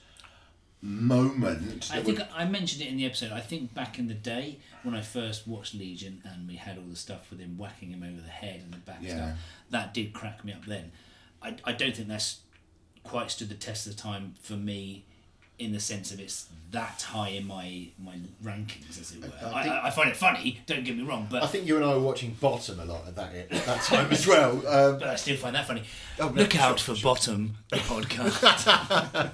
moment. 0.82 1.90
I 1.94 2.02
think 2.02 2.20
would- 2.20 2.28
I 2.36 2.46
mentioned 2.46 2.82
it 2.82 2.88
in 2.88 2.98
the 2.98 3.06
episode. 3.06 3.32
I 3.32 3.40
think 3.40 3.74
back 3.74 4.00
in 4.00 4.08
the 4.08 4.14
day 4.14 4.60
when 4.84 4.96
I 4.96 5.02
first 5.02 5.48
watched 5.48 5.74
Legion 5.76 6.22
and 6.26 6.48
we 6.48 6.56
had 6.56 6.78
all 6.78 6.86
the 6.90 6.96
stuff 6.96 7.30
with 7.30 7.40
him 7.40 7.58
whacking 7.58 7.92
him 7.92 8.04
over 8.04 8.20
the 8.22 8.30
head 8.30 8.62
and 8.64 8.74
the 8.74 8.78
back 8.78 8.98
Yeah. 9.02 9.16
stuff, 9.16 9.38
that 9.70 9.94
did 9.94 10.14
crack 10.14 10.44
me 10.44 10.54
up 10.54 10.66
then. 10.66 10.92
I, 11.42 11.56
I 11.64 11.74
don't 11.74 11.96
think 11.96 12.08
that's 12.08 12.40
quite 13.04 13.30
stood 13.32 13.50
the 13.50 13.56
test 13.56 13.86
of 13.88 13.96
the 13.96 14.02
time 14.02 14.34
for 14.42 14.54
me 14.54 15.06
in 15.62 15.71
the 15.71 15.80
sense 15.80 16.12
of 16.12 16.19
it's 16.19 16.47
that 16.71 17.02
high 17.02 17.30
in 17.30 17.45
my 17.45 17.88
my 18.00 18.15
rankings, 18.43 19.00
as 19.00 19.12
it 19.12 19.21
were. 19.21 19.32
I 19.43 19.60
I, 19.60 19.63
think- 19.63 19.76
I, 19.76 19.88
I 19.88 19.89
find 19.91 20.10
it 20.10 20.15
funny, 20.17 20.60
don't 20.65 20.84
get 20.84 20.95
me 20.97 21.04
wrong, 21.04 21.28
but 21.30 21.43
I 21.43 21.47
think 21.47 21.67
you 21.67 21.76
and 21.76 21.86
I 21.86 21.93
were 21.93 22.00
watching 22.02 22.32
Bottom 22.39 22.80
a 22.80 22.86
lot 22.86 23.08
at 23.08 23.15
that 23.15 23.36
at 23.36 23.50
that 23.65 23.82
time 23.84 24.10
as 24.12 24.26
well. 24.26 24.52
Um, 24.67 25.00
but 25.00 25.08
I 25.10 25.15
still 25.15 25.38
find 25.38 25.56
that 25.56 25.67
funny. 25.67 25.84
Oh, 26.19 26.30
no, 26.30 26.41
Look 26.41 26.54
sure, 26.54 26.62
out 26.62 26.80
for 26.80 26.95
Bottom, 27.02 27.56
the 27.69 27.78
podcast. 27.78 28.43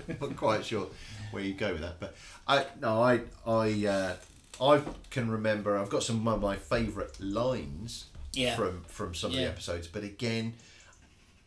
not 0.21 0.35
quite 0.35 0.65
sure 0.65 0.87
where 1.31 1.43
you 1.43 1.53
go 1.53 1.71
with 1.73 1.81
that, 1.81 1.99
but 1.99 2.15
I 2.47 2.65
no, 2.81 3.01
I 3.01 3.21
I 3.45 3.85
uh, 3.87 4.13
I 4.73 4.81
can 5.11 5.29
remember. 5.29 5.77
I've 5.77 5.89
got 5.89 6.03
some 6.03 6.27
of 6.27 6.41
my 6.41 6.55
favourite 6.55 7.19
lines 7.19 8.05
Yeah. 8.33 8.55
from 8.55 8.83
from 8.87 9.13
some 9.15 9.31
of 9.31 9.37
the 9.37 9.45
episodes, 9.45 9.87
but 9.87 10.03
again, 10.03 10.53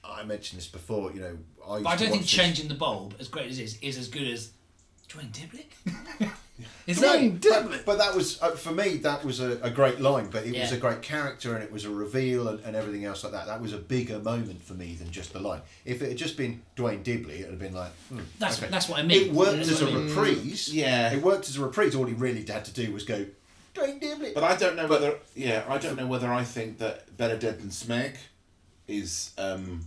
I 0.04 0.22
mentioned 0.24 0.58
this 0.60 0.68
before. 0.68 1.12
You 1.12 1.20
know, 1.20 1.38
I. 1.66 1.74
I 1.78 1.96
don't 1.96 2.10
think 2.10 2.22
this- 2.22 2.30
changing 2.30 2.68
the 2.68 2.74
bulb, 2.74 3.14
as 3.18 3.28
great 3.28 3.50
as 3.50 3.58
it 3.58 3.64
is, 3.64 3.78
is 3.82 3.98
as 3.98 4.08
good 4.08 4.28
as 4.28 4.50
Duane 5.10 5.30
Dibbley. 5.32 5.64
is 6.86 7.00
Dwayne 7.00 7.40
that? 7.40 7.64
Dibbley. 7.66 7.84
But 7.84 7.98
that 7.98 8.14
was 8.14 8.40
uh, 8.40 8.50
for 8.52 8.70
me. 8.70 8.98
That 8.98 9.24
was 9.24 9.40
a, 9.40 9.58
a 9.62 9.70
great 9.70 10.00
line, 10.00 10.30
but 10.30 10.44
it 10.46 10.58
was 10.58 10.70
a 10.72 10.76
great 10.76 11.02
character, 11.02 11.54
and 11.54 11.64
it 11.64 11.72
was 11.72 11.84
a 11.84 11.90
reveal, 11.90 12.46
and, 12.48 12.60
and 12.60 12.76
everything 12.76 13.04
else 13.04 13.24
like 13.24 13.32
that. 13.32 13.46
That 13.46 13.60
was 13.60 13.72
a 13.72 13.78
bigger 13.78 14.20
moment 14.20 14.62
for 14.62 14.74
me 14.74 14.94
than 14.94 15.10
just 15.10 15.32
the 15.32 15.40
line. 15.40 15.62
If 15.84 16.00
it 16.00 16.08
had 16.10 16.16
just 16.16 16.36
been 16.36 16.62
Duane 16.76 17.02
Dibbley, 17.02 17.40
it 17.40 17.44
would 17.44 17.50
have 17.50 17.58
been 17.58 17.74
like, 17.74 17.90
hmm, 18.08 18.20
That's 18.38 18.58
okay. 18.62 18.70
that's 18.70 18.88
what 18.88 19.00
I 19.00 19.02
mean. 19.02 19.28
It 19.28 19.32
worked 19.32 19.56
That's 19.56 19.70
as 19.70 19.82
a 19.82 19.86
what 19.86 19.94
mean. 19.94 20.06
reprise. 20.08 20.72
Yeah. 20.72 21.12
it 21.12 21.22
worked 21.22 21.48
as 21.48 21.56
a 21.56 21.62
reprise. 21.64 21.94
All 21.96 22.04
he 22.04 22.14
really 22.14 22.44
had 22.46 22.64
to 22.66 22.72
do 22.72 22.92
was 22.92 23.04
go, 23.04 23.26
Duane 23.74 23.98
Dibbley. 23.98 24.32
But 24.34 24.44
I 24.44 24.56
don't 24.56 24.76
know 24.76 24.86
whether 24.86 25.18
yeah, 25.34 25.64
I 25.68 25.78
don't 25.78 25.96
know 25.96 26.06
whether 26.06 26.32
I 26.32 26.44
think 26.44 26.78
that 26.78 27.16
Better 27.16 27.36
Dead 27.36 27.60
Than 27.60 27.70
Smeg 27.70 28.16
is 28.86 29.32
um 29.38 29.86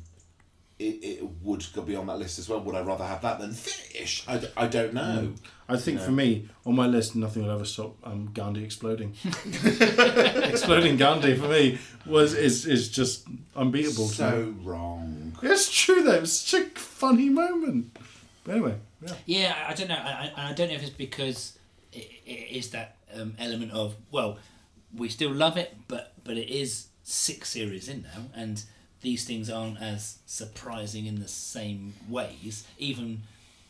it, 0.88 1.04
it 1.22 1.24
would 1.42 1.66
be 1.86 1.96
on 1.96 2.08
that 2.08 2.18
list 2.20 2.40
as 2.40 2.50
well. 2.50 2.60
Would 2.62 2.76
I 2.76 2.82
rather 2.82 3.06
have 3.06 3.22
that 3.22 3.40
than 3.40 3.52
Fish? 3.54 4.24
I, 4.28 4.38
d- 4.38 4.48
I 4.58 4.68
don't 4.68 4.94
know. 4.94 5.34
I 5.70 5.78
think 5.78 6.00
for 6.02 6.12
me 6.12 6.48
on 6.66 6.76
my 6.76 6.88
list 6.88 7.16
nothing 7.16 7.44
will 7.44 7.52
ever 7.52 7.66
stop 7.66 7.96
um, 8.04 8.30
Gandhi 8.34 8.64
exploding 8.64 9.14
exploding 10.44 10.98
Gandhi 10.98 11.36
for 11.36 11.48
me 11.48 11.80
was 12.06 12.34
is 12.34 12.66
is 12.66 12.90
just 12.90 13.28
unbeatable. 13.56 14.08
So 14.08 14.54
wrong. 14.64 15.38
it's 15.42 15.72
true 15.72 16.04
though 16.04 16.14
it 16.16 16.22
was 16.22 16.38
such 16.40 16.62
a 16.62 16.66
funny 16.80 17.30
moment 17.30 17.98
but 18.44 18.56
anyway 18.56 18.76
yeah 19.02 19.14
Yeah, 19.26 19.56
I- 19.68 19.72
I 19.72 19.74
don't 19.74 19.88
know. 19.90 19.96
I, 19.96 20.32
I, 20.38 20.50
I 20.50 20.54
don't 20.54 20.70
know 20.70 20.76
if 20.76 20.82
it's 20.82 20.90
because 20.92 21.58
it, 21.92 22.10
it 22.26 22.52
is 22.58 22.70
that 22.72 22.98
um, 23.16 23.36
element 23.40 23.72
of 23.72 23.96
well, 24.12 24.38
we 24.96 25.10
still 25.10 25.32
love 25.32 25.58
it, 25.58 25.76
but 25.88 26.14
but 26.24 26.38
it 26.38 26.50
is 26.50 26.88
six 27.04 27.50
series 27.50 27.88
in 27.90 28.04
now, 28.04 28.24
and 28.36 28.64
these 29.04 29.26
things 29.26 29.50
aren't 29.50 29.80
as 29.80 30.18
surprising 30.26 31.06
in 31.06 31.20
the 31.20 31.28
same 31.28 31.94
ways. 32.10 32.66
Even 32.80 33.22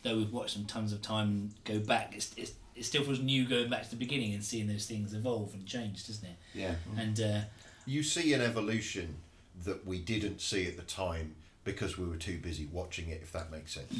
though 0.02 0.16
we've 0.16 0.32
watched 0.32 0.56
them 0.56 0.64
tons 0.64 0.92
of 0.92 1.02
time 1.02 1.28
and 1.28 1.54
go 1.64 1.78
back, 1.78 2.14
it's, 2.16 2.32
it's, 2.36 2.52
it 2.74 2.84
still 2.84 3.02
feels 3.02 3.20
new 3.20 3.44
going 3.44 3.68
back 3.68 3.82
to 3.82 3.90
the 3.90 3.96
beginning 3.96 4.32
and 4.32 4.42
seeing 4.42 4.66
those 4.66 4.86
things 4.86 5.12
evolve 5.12 5.52
and 5.52 5.66
change, 5.66 6.06
doesn't 6.06 6.26
it? 6.26 6.36
Yeah. 6.54 6.74
And 6.96 7.20
uh, 7.20 7.40
you 7.84 8.02
see 8.02 8.32
an 8.32 8.40
evolution 8.40 9.16
that 9.64 9.86
we 9.86 9.98
didn't 9.98 10.40
see 10.40 10.66
at 10.66 10.76
the 10.76 10.82
time 10.82 11.34
because 11.64 11.98
we 11.98 12.06
were 12.06 12.16
too 12.16 12.38
busy 12.38 12.68
watching 12.70 13.08
it. 13.08 13.20
If 13.22 13.32
that 13.32 13.50
makes 13.50 13.74
sense. 13.74 13.92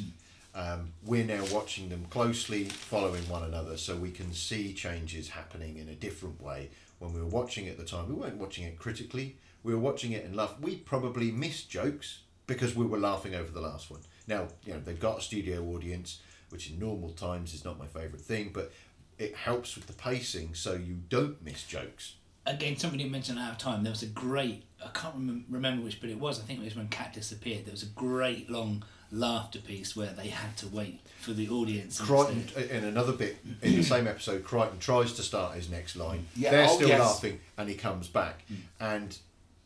Um, 0.55 0.93
we're 1.05 1.25
now 1.25 1.45
watching 1.53 1.89
them 1.89 2.07
closely, 2.11 2.65
following 2.65 3.29
one 3.29 3.43
another, 3.43 3.77
so 3.77 3.97
we 3.97 4.13
can 4.13 4.33
see 4.33 4.73
changes 4.73 5.31
happening 5.31 5.79
in 5.79 5.89
a 5.89 5.95
different 5.95 6.41
way. 6.41 6.71
When 7.01 7.13
we 7.13 7.21
were 7.21 7.27
watching 7.27 7.69
at 7.69 7.77
the 7.77 7.85
time, 7.85 8.09
we 8.09 8.15
weren't 8.15 8.37
watching 8.37 8.65
it 8.65 8.79
critically. 8.79 9.37
We 9.65 9.75
were 9.75 9.81
watching 9.81 10.13
it 10.13 10.25
in 10.25 10.35
love. 10.35 10.63
We 10.63 10.77
probably 10.77 11.33
missed 11.33 11.71
jokes 11.71 12.21
because 12.47 12.77
we 12.77 12.87
were 12.87 12.99
laughing 12.99 13.35
over 13.35 13.51
the 13.51 13.61
last 13.61 13.91
one. 13.91 14.01
Now, 14.29 14.47
you 14.65 14.75
know, 14.75 14.81
they've 14.81 15.01
got 15.01 15.19
a 15.19 15.23
studio 15.23 15.65
audience, 15.75 16.21
which 16.51 16.71
in 16.71 16.79
normal 16.79 17.11
times 17.11 17.53
is 17.53 17.65
not 17.65 17.79
my 17.79 17.87
favourite 17.87 18.21
thing, 18.25 18.51
but 18.55 18.71
it 19.19 19.35
helps 19.35 19.75
with 19.75 19.87
the 19.87 19.93
pacing 19.93 20.55
so 20.55 20.75
you 20.75 20.99
don't 21.09 21.43
miss 21.45 21.65
jokes. 21.65 22.15
again, 22.47 22.77
somebody 22.77 23.09
mentioned 23.09 23.39
out 23.39 23.53
of 23.53 23.59
time. 23.59 23.83
There 23.83 23.91
was 23.91 24.03
a 24.03 24.07
great. 24.07 24.65
I 24.85 24.89
can't 24.89 25.19
remem- 25.19 25.45
remember 25.49 25.83
which 25.83 26.01
bit 26.01 26.11
it 26.11 26.21
was. 26.21 26.39
I 26.41 26.45
think 26.45 26.61
it 26.61 26.65
was 26.65 26.77
when 26.77 26.89
Cat 26.89 27.13
disappeared. 27.13 27.65
There 27.65 27.73
was 27.73 27.83
a 27.83 27.87
great 27.87 28.51
long 28.51 28.85
laughter 29.15 29.61
piece 29.61 29.95
where 29.97 30.13
they 30.13 30.29
had 30.29 30.57
to 30.59 30.69
wait 30.69 31.01
for 31.21 31.33
the 31.33 31.49
audience. 31.49 32.01
Kryten, 32.01 32.43
instead. 32.43 32.71
in 32.71 32.85
another 32.85 33.13
bit 33.13 33.37
in 33.63 33.77
the 33.77 33.83
same 33.83 34.07
episode, 34.07 34.45
Kryten 34.45 34.79
tries 34.79 35.13
to 35.15 35.23
start 35.23 35.55
his 35.55 35.71
next 35.71 35.97
line. 35.97 36.27
Yeah, 36.37 36.51
They're 36.51 36.67
oh, 36.69 36.75
still 36.77 36.89
yes. 36.89 37.01
laughing, 37.01 37.41
and 37.57 37.69
he 37.69 37.75
comes 37.75 38.09
back. 38.09 38.45
And 38.81 39.17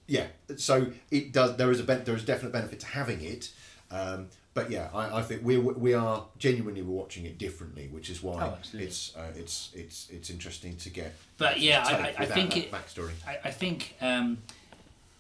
yeah, 0.06 0.26
so 0.56 0.92
it 1.11 1.32
does. 1.32 1.56
There 1.56 1.70
is 1.70 1.80
a 1.80 1.84
ben- 1.84 2.04
there 2.04 2.14
is 2.14 2.24
definite 2.24 2.52
benefit 2.52 2.80
to 2.80 2.87
having 2.87 3.20
it, 3.22 3.50
um, 3.90 4.28
but 4.54 4.70
yeah, 4.70 4.88
I, 4.94 5.18
I 5.18 5.22
think 5.22 5.44
we 5.44 5.56
we 5.58 5.94
are 5.94 6.24
genuinely 6.38 6.82
watching 6.82 7.24
it 7.26 7.38
differently, 7.38 7.88
which 7.90 8.11
is 8.11 8.22
why 8.22 8.42
Oh, 8.42 8.58
it's 8.74 9.16
uh, 9.16 9.32
it's 9.37 9.70
it's 9.74 10.08
it's 10.11 10.30
interesting 10.30 10.76
to 10.76 10.90
get. 10.90 11.14
But 11.37 11.61
yeah, 11.61 11.84
I, 11.87 11.92
I, 11.92 12.14
I 12.18 12.26
think 12.26 12.56
it. 12.56 12.72
backstory. 12.72 13.12
I, 13.26 13.38
I 13.44 13.50
think 13.50 13.96
um, 14.00 14.38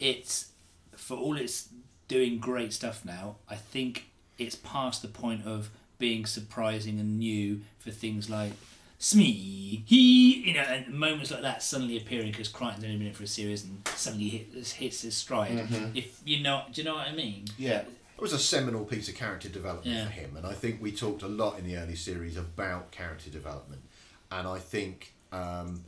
it's 0.00 0.50
for 0.96 1.16
all 1.16 1.36
it's 1.36 1.68
doing 2.08 2.38
great 2.38 2.72
stuff 2.72 3.04
now. 3.04 3.36
I 3.48 3.54
think 3.56 4.06
it's 4.38 4.56
past 4.56 5.02
the 5.02 5.08
point 5.08 5.44
of 5.46 5.70
being 5.98 6.24
surprising 6.26 6.98
and 7.00 7.18
new 7.18 7.60
for 7.78 7.90
things 7.90 8.30
like 8.30 8.52
Smee, 9.00 9.84
he, 9.86 10.42
you 10.48 10.54
know, 10.54 10.60
and 10.62 10.92
moments 10.92 11.30
like 11.30 11.42
that 11.42 11.62
suddenly 11.62 11.96
appearing 11.96 12.32
because 12.32 12.48
Kryten's 12.48 12.82
only 12.82 12.96
been 12.96 13.06
in 13.06 13.12
for 13.12 13.22
a 13.22 13.28
series 13.28 13.62
and 13.62 13.86
suddenly 13.94 14.28
hit, 14.28 14.66
hits 14.66 15.02
his 15.02 15.16
stride. 15.16 15.52
If 15.94 16.20
you 16.24 16.42
know, 16.42 16.62
do 16.72 16.80
you 16.80 16.84
know 16.84 16.96
what 16.96 17.06
I 17.06 17.12
mean? 17.14 17.44
Yeah. 17.56 17.82
It 18.16 18.20
was 18.20 18.32
a 18.32 18.40
seminal 18.40 18.84
piece 18.84 19.08
of 19.08 19.14
character 19.14 19.48
development 19.48 19.96
Yeah. 19.96 20.06
for 20.06 20.10
him, 20.10 20.36
and 20.36 20.44
I 20.44 20.52
think 20.52 20.82
we 20.82 20.90
talked 20.90 21.22
a 21.22 21.28
lot 21.28 21.60
in 21.60 21.64
the 21.64 21.76
early 21.76 21.94
series 21.94 22.36
about 22.36 22.90
character 22.90 23.30
development, 23.30 23.82
and 24.32 24.48
I 24.48 24.58
think 24.58 25.12
um, 25.30 25.84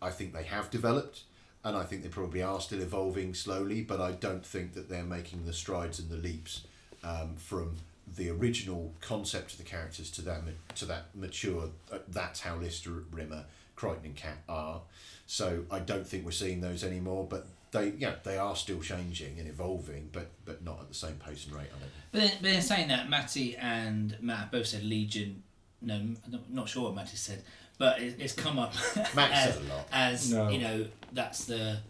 I 0.00 0.10
think 0.10 0.32
they 0.32 0.44
have 0.44 0.70
developed, 0.70 1.22
and 1.64 1.76
I 1.76 1.82
think 1.82 2.04
they 2.04 2.08
probably 2.08 2.40
are 2.42 2.60
still 2.60 2.80
evolving 2.80 3.34
slowly, 3.34 3.82
but 3.82 4.00
I 4.00 4.12
don't 4.12 4.46
think 4.46 4.74
that 4.74 4.88
they're 4.88 5.02
making 5.02 5.44
the 5.46 5.52
strides 5.52 5.98
and 5.98 6.08
the 6.08 6.16
leaps 6.16 6.60
um, 7.04 7.36
from 7.36 7.76
the 8.16 8.30
original 8.30 8.92
concept 9.00 9.52
of 9.52 9.58
the 9.58 9.64
characters 9.64 10.10
to 10.12 10.22
that 10.22 10.42
to 10.76 10.84
that 10.86 11.06
mature. 11.14 11.70
Uh, 11.92 11.98
that's 12.08 12.40
how 12.40 12.56
Lister, 12.56 12.90
Rimmer, 13.12 13.44
Kryten, 13.76 14.04
and 14.04 14.16
Cat 14.16 14.38
are. 14.48 14.80
So 15.26 15.64
I 15.70 15.78
don't 15.80 16.06
think 16.06 16.24
we're 16.24 16.30
seeing 16.32 16.60
those 16.60 16.82
anymore, 16.84 17.26
but. 17.28 17.46
They, 17.70 17.92
yeah, 17.98 18.14
they 18.22 18.38
are 18.38 18.54
still 18.54 18.80
changing 18.80 19.40
and 19.40 19.48
evolving, 19.48 20.08
but 20.12 20.30
but 20.44 20.62
not 20.64 20.78
at 20.82 20.86
the 20.90 20.94
same 20.94 21.14
pace 21.14 21.44
and 21.46 21.56
rate. 21.56 21.66
I 21.76 21.80
don't 21.80 21.80
think. 21.80 21.92
But 22.12 22.20
then, 22.20 22.32
but 22.40 22.50
in 22.52 22.62
saying 22.62 22.86
that, 22.86 23.08
Matty 23.10 23.56
and 23.56 24.16
Matt 24.20 24.52
both 24.52 24.66
said 24.68 24.84
Legion. 24.84 25.42
No, 25.82 25.96
I'm 25.96 26.16
not- 26.30 26.48
not 26.50 26.68
sure 26.68 26.84
what 26.84 26.94
Matty 26.94 27.16
said, 27.16 27.42
but 27.76 28.00
it, 28.00 28.14
it's 28.20 28.32
come 28.32 28.60
up 28.60 28.74
Matt 29.16 29.32
as, 29.32 29.54
said 29.54 29.62
a 29.64 29.68
lot. 29.74 29.88
as 29.90 30.32
No. 30.32 30.48
you 30.50 30.58
know 30.60 30.86
that's 31.10 31.46
the 31.46 31.56
what 31.56 31.80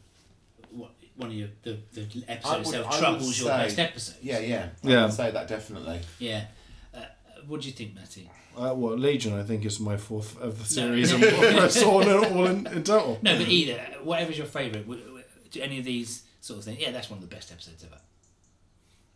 one 1.17 1.31
of 1.31 1.35
your 1.37 1.49
the, 1.63 1.79
the 1.93 2.03
I 2.29 2.33
episode 2.33 2.51
would- 2.59 2.67
itself 2.67 2.87
I 2.87 2.91
would 2.91 2.99
troubles 3.01 3.41
your 3.41 3.49
say- 3.51 3.57
best 3.65 3.79
episode. 3.79 4.17
Yeah, 4.23 4.39
yeah. 4.41 4.69
I 4.85 4.89
Yeah. 4.89 5.05
would 5.05 5.13
say 5.15 5.31
that 5.31 5.49
definitely. 5.49 6.01
Yeah. 6.19 6.45
Uh, 6.95 7.01
what 7.47 7.61
do 7.61 7.67
you 7.69 7.73
think, 7.73 7.95
Matty? 7.95 8.31
Uh, 8.57 8.73
well, 8.75 8.97
Legion, 8.97 9.33
I 9.39 9.43
think, 9.43 9.65
is 9.65 9.81
my 9.81 9.97
fourth 9.97 10.41
of 10.41 10.57
the 10.59 10.81
No. 10.81 10.87
series, 10.87 11.13
and 11.13 11.25
I 11.61 11.69
saw 11.69 12.01
it 12.03 12.09
all 12.33 12.47
in, 12.47 12.67
in 12.69 12.83
total. 12.85 13.19
No, 13.23 13.37
but 13.37 13.49
either 13.49 13.79
whatever's 14.05 14.39
your 14.39 14.47
favourite. 14.47 14.87
w- 14.87 15.03
w- 15.05 15.25
Do 15.51 15.61
any 15.61 15.79
of 15.81 15.85
these 15.85 16.23
sort 16.41 16.59
of 16.61 16.65
things? 16.65 16.79
Yeah, 16.81 16.93
that's 16.93 17.11
one 17.11 17.21
of 17.23 17.29
the 17.29 17.35
best 17.35 17.51
episodes 17.51 17.85
ever. 17.85 17.99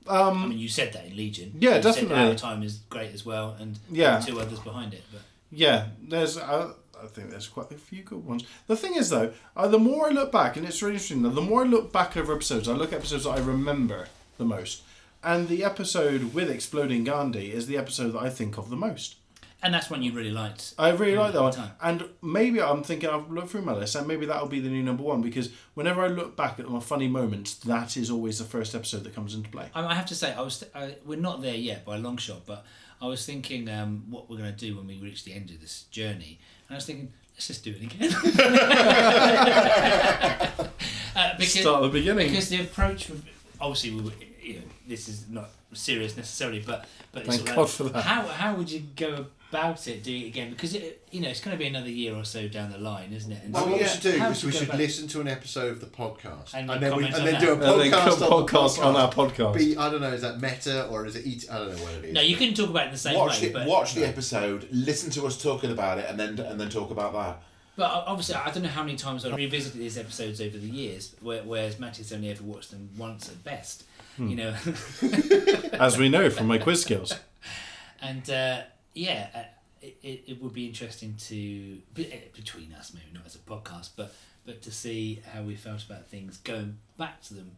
Um, 0.07 0.43
I 0.45 0.47
mean, 0.47 0.59
you 0.59 0.69
said 0.69 0.93
that 0.95 1.05
in 1.07 1.17
Legion. 1.17 1.53
Yeah, 1.59 1.77
you 1.77 1.83
definitely. 1.83 2.17
Said 2.17 2.29
Our 2.29 2.35
Time 2.35 2.63
is 2.63 2.79
great 2.89 3.13
as 3.13 3.27
well, 3.27 3.57
and 3.61 3.79
Yeah. 3.91 4.21
two 4.21 4.41
others 4.41 4.59
behind 4.61 4.95
it. 4.95 5.03
But 5.13 5.21
Yeah, 5.51 5.89
there's. 6.03 6.37
Uh, 6.37 6.73
I 7.03 7.07
think 7.07 7.31
there's 7.31 7.49
quite 7.49 7.71
a 7.71 7.77
few 7.77 8.03
good 8.03 8.25
ones. 8.25 8.45
The 8.67 8.77
thing 8.77 8.95
is, 8.97 9.11
though, 9.11 9.33
uh, 9.57 9.69
the 9.69 9.79
more 9.79 10.09
I 10.09 10.11
look 10.11 10.33
back, 10.33 10.57
and 10.57 10.67
it's 10.67 10.83
really 10.83 10.95
interesting. 10.95 11.23
The 11.23 11.41
more 11.41 11.63
I 11.65 11.67
look 11.67 11.93
back 11.93 12.17
over 12.17 12.35
episodes, 12.35 12.69
I 12.69 12.73
look 12.73 12.93
at 12.93 12.99
episodes 12.99 13.25
that 13.25 13.31
I 13.31 13.39
remember 13.39 14.09
the 14.37 14.45
most, 14.45 14.83
and 15.23 15.49
the 15.49 15.65
episode 15.65 16.35
with 16.35 16.51
Exploding 16.51 17.05
Gandhi 17.05 17.53
is 17.53 17.67
the 17.67 17.77
episode 17.77 18.11
that 18.11 18.23
I 18.23 18.31
think 18.31 18.59
of 18.59 18.71
the 18.71 18.77
most. 18.77 19.17
and 19.61 19.75
that's 19.75 19.91
one 19.91 20.03
you 20.05 20.13
really 20.13 20.31
liked. 20.31 20.73
I 20.79 20.91
really 20.91 21.17
like 21.17 21.33
that 21.33 21.43
one, 21.43 21.53
time. 21.53 21.73
and 21.83 22.05
maybe 22.23 22.63
I'm 22.63 22.85
thinking 22.85 23.09
I've 23.11 23.29
looked 23.29 23.51
through 23.51 23.63
my 23.63 23.75
list, 23.75 23.97
and 23.97 24.07
maybe 24.07 24.25
that'll 24.27 24.47
be 24.47 24.61
the 24.61 24.69
new 24.69 24.85
number 24.85 25.03
one 25.03 25.21
because 25.21 25.51
whenever 25.75 26.01
I 26.01 26.07
look 26.07 26.37
back 26.37 26.61
at 26.61 26.69
my 26.69 26.79
funny 26.79 27.09
moments, 27.09 27.55
that 27.55 27.97
is 27.97 28.09
always 28.09 28.39
the 28.39 28.45
first 28.45 28.75
episode 28.77 29.03
that 29.03 29.15
comes 29.17 29.35
into 29.35 29.51
play. 29.51 29.69
I, 29.75 29.85
I 29.85 29.95
have 29.95 30.07
to 30.07 30.15
say, 30.15 30.33
I 30.33 30.43
was 30.43 30.65
I, 30.75 30.95
we're 31.05 31.19
not 31.19 31.43
there 31.43 31.57
yet 31.57 31.85
by 31.85 31.97
a 31.97 31.99
long 31.99 32.19
shot, 32.19 32.43
but 32.47 32.65
I 33.01 33.07
was 33.07 33.25
thinking 33.25 33.69
um, 33.69 34.05
what 34.11 34.29
we're 34.29 34.39
going 34.39 34.53
to 34.53 34.57
do 34.59 34.77
when 34.77 34.87
we 34.87 34.97
reach 34.99 35.25
the 35.25 35.33
end 35.33 35.51
of 35.51 35.61
this 35.61 35.85
journey, 35.91 36.39
and 36.69 36.75
I 36.75 36.77
was 36.77 36.87
thinking, 36.87 37.13
let's 37.35 37.47
just 37.47 37.65
do 37.65 37.71
it 37.71 37.83
again. 37.83 38.13
uh, 41.17 41.37
because, 41.37 41.61
Start 41.61 41.77
at 41.77 41.83
the 41.83 41.89
beginning. 41.93 42.29
because 42.29 42.49
the 42.49 42.63
approach, 42.63 43.09
would- 43.09 43.23
obviously, 43.61 43.91
we, 43.93 44.03
were- 44.03 44.13
you 44.43 44.55
know, 44.55 44.61
this 44.89 45.09
is 45.09 45.29
not 45.29 45.51
serious 45.75 46.17
necessarily, 46.17 46.61
but 46.61 46.87
but 47.13 47.27
Thank 47.27 47.47
God 47.47 47.57
like, 47.57 47.69
for 47.69 47.85
that. 47.85 48.03
How 48.03 48.23
how 48.27 48.55
would 48.55 48.71
you 48.71 48.83
go 48.97 49.27
about 49.51 49.87
it 49.87 50.03
doing 50.03 50.23
it 50.23 50.27
again? 50.27 50.51
Because 50.51 50.75
it, 50.75 51.07
you 51.11 51.21
know, 51.21 51.29
it's 51.29 51.41
going 51.41 51.57
to 51.57 51.59
be 51.59 51.67
another 51.67 51.89
year 51.91 52.15
or 52.15 52.25
so 52.25 52.49
down 52.49 52.71
the 52.71 52.79
line, 52.79 53.13
isn't 53.13 53.31
it? 53.33 53.43
And 53.45 53.55
Well, 53.55 53.65
so- 53.65 53.71
what 53.71 53.81
we 53.81 53.87
should 53.87 54.01
do 54.03 54.19
How 54.19 54.31
is 54.31 54.41
to 54.41 54.47
we 54.47 54.53
should 54.53 54.69
back- 54.69 54.77
listen 54.79 55.09
to 55.09 55.21
an 55.21 55.29
episode 55.29 55.73
of 55.73 55.81
the 55.81 55.87
podcast, 55.87 56.55
And 56.55 56.71
and, 56.71 56.81
we 56.81 56.87
then 56.89 56.97
we 56.97 57.03
comment 57.05 57.15
and 57.15 57.15
on 57.15 57.25
then 57.33 57.41
do 57.41 57.53
a 57.53 57.57
that. 57.57 57.73
And 57.73 57.81
then 57.81 57.93
podcast, 57.93 58.13
on, 58.13 58.19
the 58.21 58.27
podcast 58.53 58.85
on 58.85 58.97
our 58.97 59.11
podcast. 59.13 59.35
podcast. 59.53 59.55
Be, 59.57 59.77
I 59.77 59.91
don't 59.91 60.01
know, 60.01 60.13
is 60.13 60.23
that 60.23 60.41
meta 60.41 60.87
or 60.89 61.07
is 61.07 61.17
it 61.17 61.27
eat? 61.27 61.47
I 61.51 61.59
don't 61.59 61.77
know 61.77 61.83
what 61.83 61.93
it 61.95 62.05
is. 62.07 62.13
no, 62.15 62.21
you 62.21 62.37
can 62.37 62.55
talk 62.55 62.71
about 62.71 62.83
it 62.83 62.87
in 62.87 62.93
the 62.93 62.99
same 62.99 63.17
Watch 63.17 63.41
way, 63.41 63.49
the 63.49 63.53
but 63.55 63.67
watch 63.67 63.95
the 63.95 64.07
episode, 64.07 64.69
listen 64.71 65.11
to 65.13 65.27
us 65.27 65.41
talking 65.43 65.71
about 65.71 65.99
it, 65.99 66.07
and 66.09 66.19
then 66.19 66.39
and 66.39 66.61
then 66.61 66.69
talk 66.69 66.91
about 66.91 67.13
that. 67.15 67.43
But 67.77 67.91
o- 67.93 68.05
obviously, 68.09 68.35
I 68.35 68.51
don't 68.51 68.65
know 68.65 68.69
how 68.69 68.83
many 68.83 68.97
times 68.97 69.25
I've 69.25 69.37
revisited 69.37 69.81
these 69.81 69.97
episodes 69.97 70.41
over 70.41 70.59
the 70.59 70.67
years, 70.69 71.15
where, 71.23 71.43
whereas 71.45 71.79
Matty's 71.79 72.13
only 72.13 72.29
ever 72.31 72.43
watched 72.43 72.73
them 72.73 72.91
once 72.99 73.29
at 73.29 73.43
best. 73.45 73.85
You 74.19 74.35
know, 74.35 74.55
as 75.75 75.97
we 75.97 76.09
know 76.09 76.29
from 76.29 76.49
my 76.49 76.59
quiz 76.59 76.83
skills. 76.83 77.15
and 78.03 78.29
uh, 78.29 78.63
yeah, 78.99 79.29
uh, 79.35 79.39
it, 79.81 80.25
it, 80.27 80.43
would 80.43 80.53
be 80.53 80.67
interesting 80.67 81.15
to 81.29 81.79
be- 81.95 82.13
eh, 82.13 82.19
between 82.35 82.73
us, 82.73 82.93
maybe 82.93 83.07
not 83.15 83.25
as 83.27 83.37
a 83.37 83.39
podcast, 83.39 83.91
but 83.97 84.13
but 84.45 84.63
to 84.63 84.73
see 84.73 85.21
how 85.33 85.43
we 85.43 85.55
felt 85.55 85.85
about 85.85 86.09
things 86.09 86.39
going 86.39 86.79
back 86.97 87.23
to 87.23 87.35
them. 87.35 87.53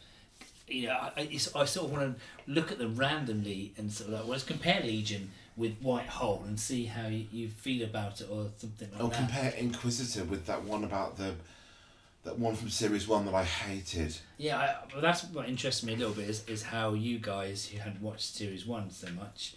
You 0.68 0.88
know, 0.88 0.92
I, 0.92 1.12
I, 1.16 1.22
I 1.22 1.36
sort 1.38 1.86
of 1.86 1.92
want 1.92 2.18
to 2.18 2.52
look 2.52 2.70
at 2.72 2.78
them 2.78 2.96
randomly 2.96 3.72
and 3.76 3.90
sort 3.92 4.08
of 4.08 4.14
like, 4.14 4.22
well, 4.22 4.32
let's 4.32 4.44
compare 4.44 4.80
Legion 4.82 5.30
with 5.56 5.78
White 5.80 6.08
Hole 6.08 6.42
and 6.46 6.58
see 6.58 6.84
how 6.86 7.06
you, 7.06 7.26
you 7.32 7.48
feel 7.48 7.84
about 7.84 8.20
it 8.20 8.28
or 8.30 8.46
something 8.56 8.88
like 8.92 9.02
Or 9.02 9.08
that. 9.08 9.16
compare 9.16 9.50
Inquisitor 9.56 10.24
with 10.24 10.46
that 10.46 10.64
one 10.64 10.84
about 10.84 11.16
the 11.16 11.34
that 12.24 12.38
one 12.38 12.54
from 12.54 12.68
series 12.68 13.08
one 13.08 13.24
that 13.24 13.34
I 13.34 13.44
hated. 13.44 14.14
Yeah, 14.36 14.58
I, 14.58 14.74
well, 14.92 15.00
that's 15.00 15.24
what 15.24 15.48
interests 15.48 15.82
me 15.82 15.94
a 15.94 15.96
little 15.96 16.12
bit 16.12 16.28
is, 16.28 16.46
is 16.48 16.62
how 16.64 16.92
you 16.92 17.18
guys 17.18 17.66
who 17.66 17.78
hadn't 17.78 18.02
watched 18.02 18.34
series 18.34 18.66
one 18.66 18.90
so 18.90 19.08
much 19.12 19.54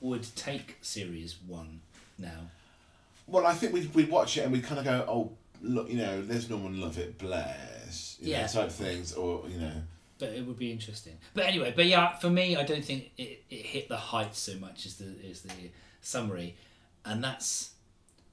would 0.00 0.26
take 0.36 0.78
series 0.80 1.36
one 1.46 1.80
now. 2.18 2.50
Well, 3.26 3.46
I 3.46 3.54
think 3.54 3.72
we'd, 3.72 3.94
we'd 3.94 4.10
watch 4.10 4.36
it 4.36 4.42
and 4.42 4.52
we'd 4.52 4.64
kind 4.64 4.78
of 4.78 4.84
go, 4.84 5.04
oh, 5.08 5.32
look, 5.62 5.88
you 5.90 5.96
know, 5.98 6.22
there's 6.22 6.48
Norman 6.50 6.80
Lovett, 6.80 7.18
bless, 7.18 8.16
you 8.20 8.32
Yeah. 8.32 8.42
know, 8.42 8.48
type 8.48 8.70
things, 8.72 9.12
or 9.12 9.44
you 9.48 9.58
know, 9.58 9.82
But 10.18 10.30
it 10.30 10.44
would 10.46 10.58
be 10.58 10.72
interesting. 10.72 11.16
But 11.34 11.46
anyway, 11.46 11.72
but 11.74 11.86
yeah, 11.86 12.16
for 12.16 12.30
me, 12.30 12.56
I 12.56 12.64
don't 12.64 12.84
think 12.84 13.10
it, 13.16 13.42
it 13.50 13.66
hit 13.66 13.88
the 13.88 13.96
heights 13.96 14.38
so 14.38 14.56
much 14.58 14.86
as 14.86 14.96
the 14.96 15.14
as 15.30 15.42
the 15.42 15.52
summary, 16.00 16.56
and 17.04 17.22
that's 17.22 17.70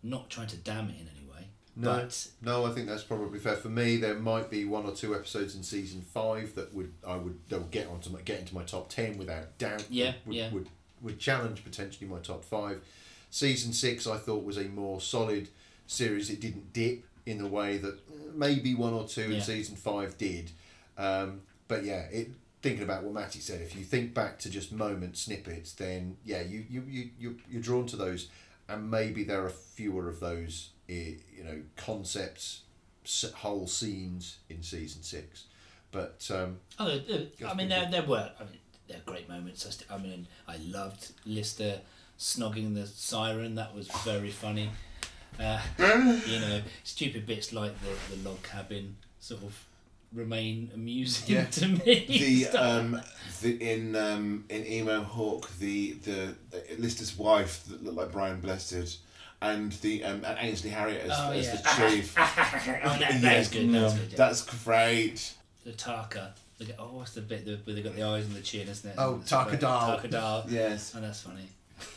not 0.04 0.30
trying 0.30 0.48
to 0.48 0.58
damn 0.58 0.90
it 0.90 0.96
in 1.00 1.08
any 1.16 1.30
way. 1.30 1.48
No, 1.76 1.92
But 1.94 2.28
no, 2.42 2.66
I 2.66 2.72
think 2.72 2.88
that's 2.88 3.04
probably 3.04 3.40
fair. 3.40 3.56
For 3.56 3.70
me, 3.70 3.98
there 3.98 4.16
might 4.16 4.50
be 4.50 4.66
one 4.66 4.86
or 4.86 4.94
two 4.96 5.14
episodes 5.14 5.54
in 5.56 5.62
season 5.64 6.02
five 6.02 6.56
that 6.56 6.74
would 6.74 6.92
I 7.06 7.18
would 7.18 7.38
that 7.50 7.60
would 7.60 7.72
get 7.72 7.88
onto 7.88 8.10
my 8.10 8.22
get 8.22 8.40
into 8.40 8.56
my 8.56 8.64
top 8.64 8.90
ten 8.90 9.18
without 9.18 9.58
doubt. 9.60 9.86
Yeah, 9.90 10.14
would, 10.26 10.36
yeah. 10.36 10.50
Would 10.52 10.68
would 11.02 11.20
challenge 11.20 11.64
potentially 11.64 12.08
my 12.10 12.20
top 12.20 12.44
five. 12.44 12.82
Season 13.30 13.74
six, 13.74 14.08
I 14.08 14.18
thought 14.18 14.44
was 14.44 14.58
a 14.58 14.64
more 14.66 15.02
solid 15.02 15.50
series. 15.86 16.30
It 16.30 16.40
didn't 16.42 16.74
dip 16.74 17.04
in 17.26 17.38
the 17.40 17.48
way 17.48 17.78
that 17.78 17.94
uh, 17.94 18.32
maybe 18.34 18.74
one 18.74 18.94
or 18.94 19.06
two 19.06 19.30
Yeah. 19.30 19.36
in 19.38 19.42
season 19.42 19.76
five 19.76 20.18
did. 20.18 20.52
Um, 20.98 21.42
but 21.68 21.84
yeah, 21.84 22.04
it 22.12 22.30
thinking 22.62 22.84
about 22.84 23.04
what 23.04 23.14
Matty 23.14 23.40
said, 23.40 23.62
if 23.62 23.76
you 23.76 23.84
think 23.84 24.14
back 24.14 24.40
to 24.40 24.50
just 24.50 24.72
moment 24.72 25.18
snippets, 25.18 25.74
then 25.74 26.18
yeah, 26.26 26.42
you 26.42 26.66
you 26.70 26.84
you 26.88 27.10
you 27.20 27.38
you're 27.50 27.62
drawn 27.62 27.86
to 27.88 27.96
those, 27.96 28.30
and 28.68 28.90
maybe 28.90 29.24
there 29.24 29.44
are 29.46 29.50
fewer 29.50 30.10
of 30.10 30.20
those, 30.20 30.70
eh, 30.90 31.14
you 31.36 31.44
know, 31.44 31.62
concepts, 31.76 32.62
whole 33.36 33.68
scenes 33.68 34.38
in 34.50 34.64
season 34.64 35.04
six. 35.04 35.46
But 35.92 36.28
um, 36.34 36.60
oh, 36.80 37.00
I 37.48 37.54
mean, 37.54 37.70
there, 37.70 37.88
there 37.90 38.04
were 38.04 38.32
I 38.40 38.44
mean, 38.44 38.60
there 38.88 38.98
are 38.98 39.02
great 39.12 39.28
moments. 39.30 39.66
I, 39.66 39.70
st- 39.72 39.92
I 39.92 39.98
mean, 39.98 40.28
I 40.48 40.58
loved 40.58 41.12
Lister 41.26 41.82
snogging 42.20 42.74
the 42.74 42.88
siren. 42.88 43.56
That 43.56 43.76
was 43.76 43.88
very 44.06 44.32
funny. 44.32 44.70
Uh, 45.40 45.62
you 46.26 46.40
know, 46.40 46.62
stupid 46.84 47.26
bits 47.26 47.54
like 47.54 47.74
the, 47.82 48.16
the 48.16 48.28
log 48.30 48.42
cabin 48.44 48.96
sort 49.20 49.44
of 49.44 49.66
remain 50.14 50.72
amusing 50.74 51.36
Yeah. 51.36 51.46
to 51.52 51.68
me. 51.68 52.46
the 52.46 52.48
um 52.58 53.02
the 53.42 53.74
in 53.74 53.94
um 53.96 54.46
in 54.50 54.64
Emohawk 54.64 55.58
the 55.60 55.94
the, 56.04 56.34
the 56.50 56.64
lister's 56.80 57.18
wife 57.18 57.66
that 57.66 57.84
looked 57.84 57.98
like 57.98 58.12
brian 58.14 58.40
blessed 58.40 59.00
and 59.42 59.74
the 59.74 60.06
um 60.06 60.24
and 60.24 60.38
Ainsley 60.40 60.70
Harriott 60.70 61.04
as, 61.04 61.12
Oh, 61.14 61.32
as 61.34 61.46
yeah. 61.46 61.56
the 61.58 61.90
chief 61.92 62.16
oh, 62.18 62.24
that, 63.00 63.00
that 63.00 63.22
Yeah. 63.22 63.34
is 63.40 63.48
good. 63.50 63.70
That's 63.74 63.94
good. 63.96 64.12
That's 64.12 64.64
great 64.64 65.34
the 65.66 65.74
Taka. 65.74 66.34
Look 66.60 66.70
at, 66.70 66.76
oh, 66.80 66.90
what's 66.94 67.14
the 67.14 67.22
bit 67.22 67.46
where 67.66 67.76
they 67.76 67.82
got 67.84 67.96
the 67.96 68.04
eyes 68.04 68.26
on 68.26 68.34
the 68.34 68.42
chin, 68.42 68.68
isn't 68.68 68.90
it? 68.90 68.96
Oh, 68.98 69.16
And 69.16 69.24
Takadal. 69.26 70.02
Takadal. 70.02 70.52
yes 70.52 70.96
And 70.96 71.04
that's 71.04 71.22
funny. 71.22 71.48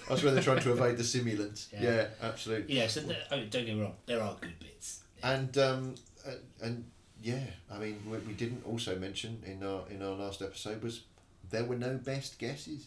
that's 0.08 0.22
where 0.22 0.32
they're 0.32 0.42
trying 0.42 0.60
to 0.60 0.72
evade 0.76 0.98
the 0.98 1.02
simulant. 1.02 1.66
Yeah. 1.72 1.82
Yeah, 1.82 2.06
absolutely. 2.22 2.76
Yeah, 2.76 2.86
so 2.86 3.02
oh, 3.30 3.36
don't 3.38 3.50
get 3.50 3.74
me 3.74 3.80
wrong, 3.80 3.94
there 4.06 4.22
are 4.22 4.36
good 4.40 4.58
bits. 4.60 5.00
And 5.22 5.56
um, 5.58 5.94
uh, 6.26 6.32
and 6.62 6.84
yeah, 7.22 7.40
I 7.70 7.78
mean, 7.78 8.00
what 8.06 8.26
we 8.26 8.32
didn't 8.34 8.64
also 8.66 8.96
mention 8.98 9.42
in 9.46 9.62
our 9.66 9.82
in 9.90 10.02
our 10.02 10.14
last 10.14 10.42
episode 10.42 10.82
was 10.82 11.02
there 11.50 11.64
were 11.64 11.76
no 11.76 11.94
best 11.94 12.38
guesses. 12.38 12.86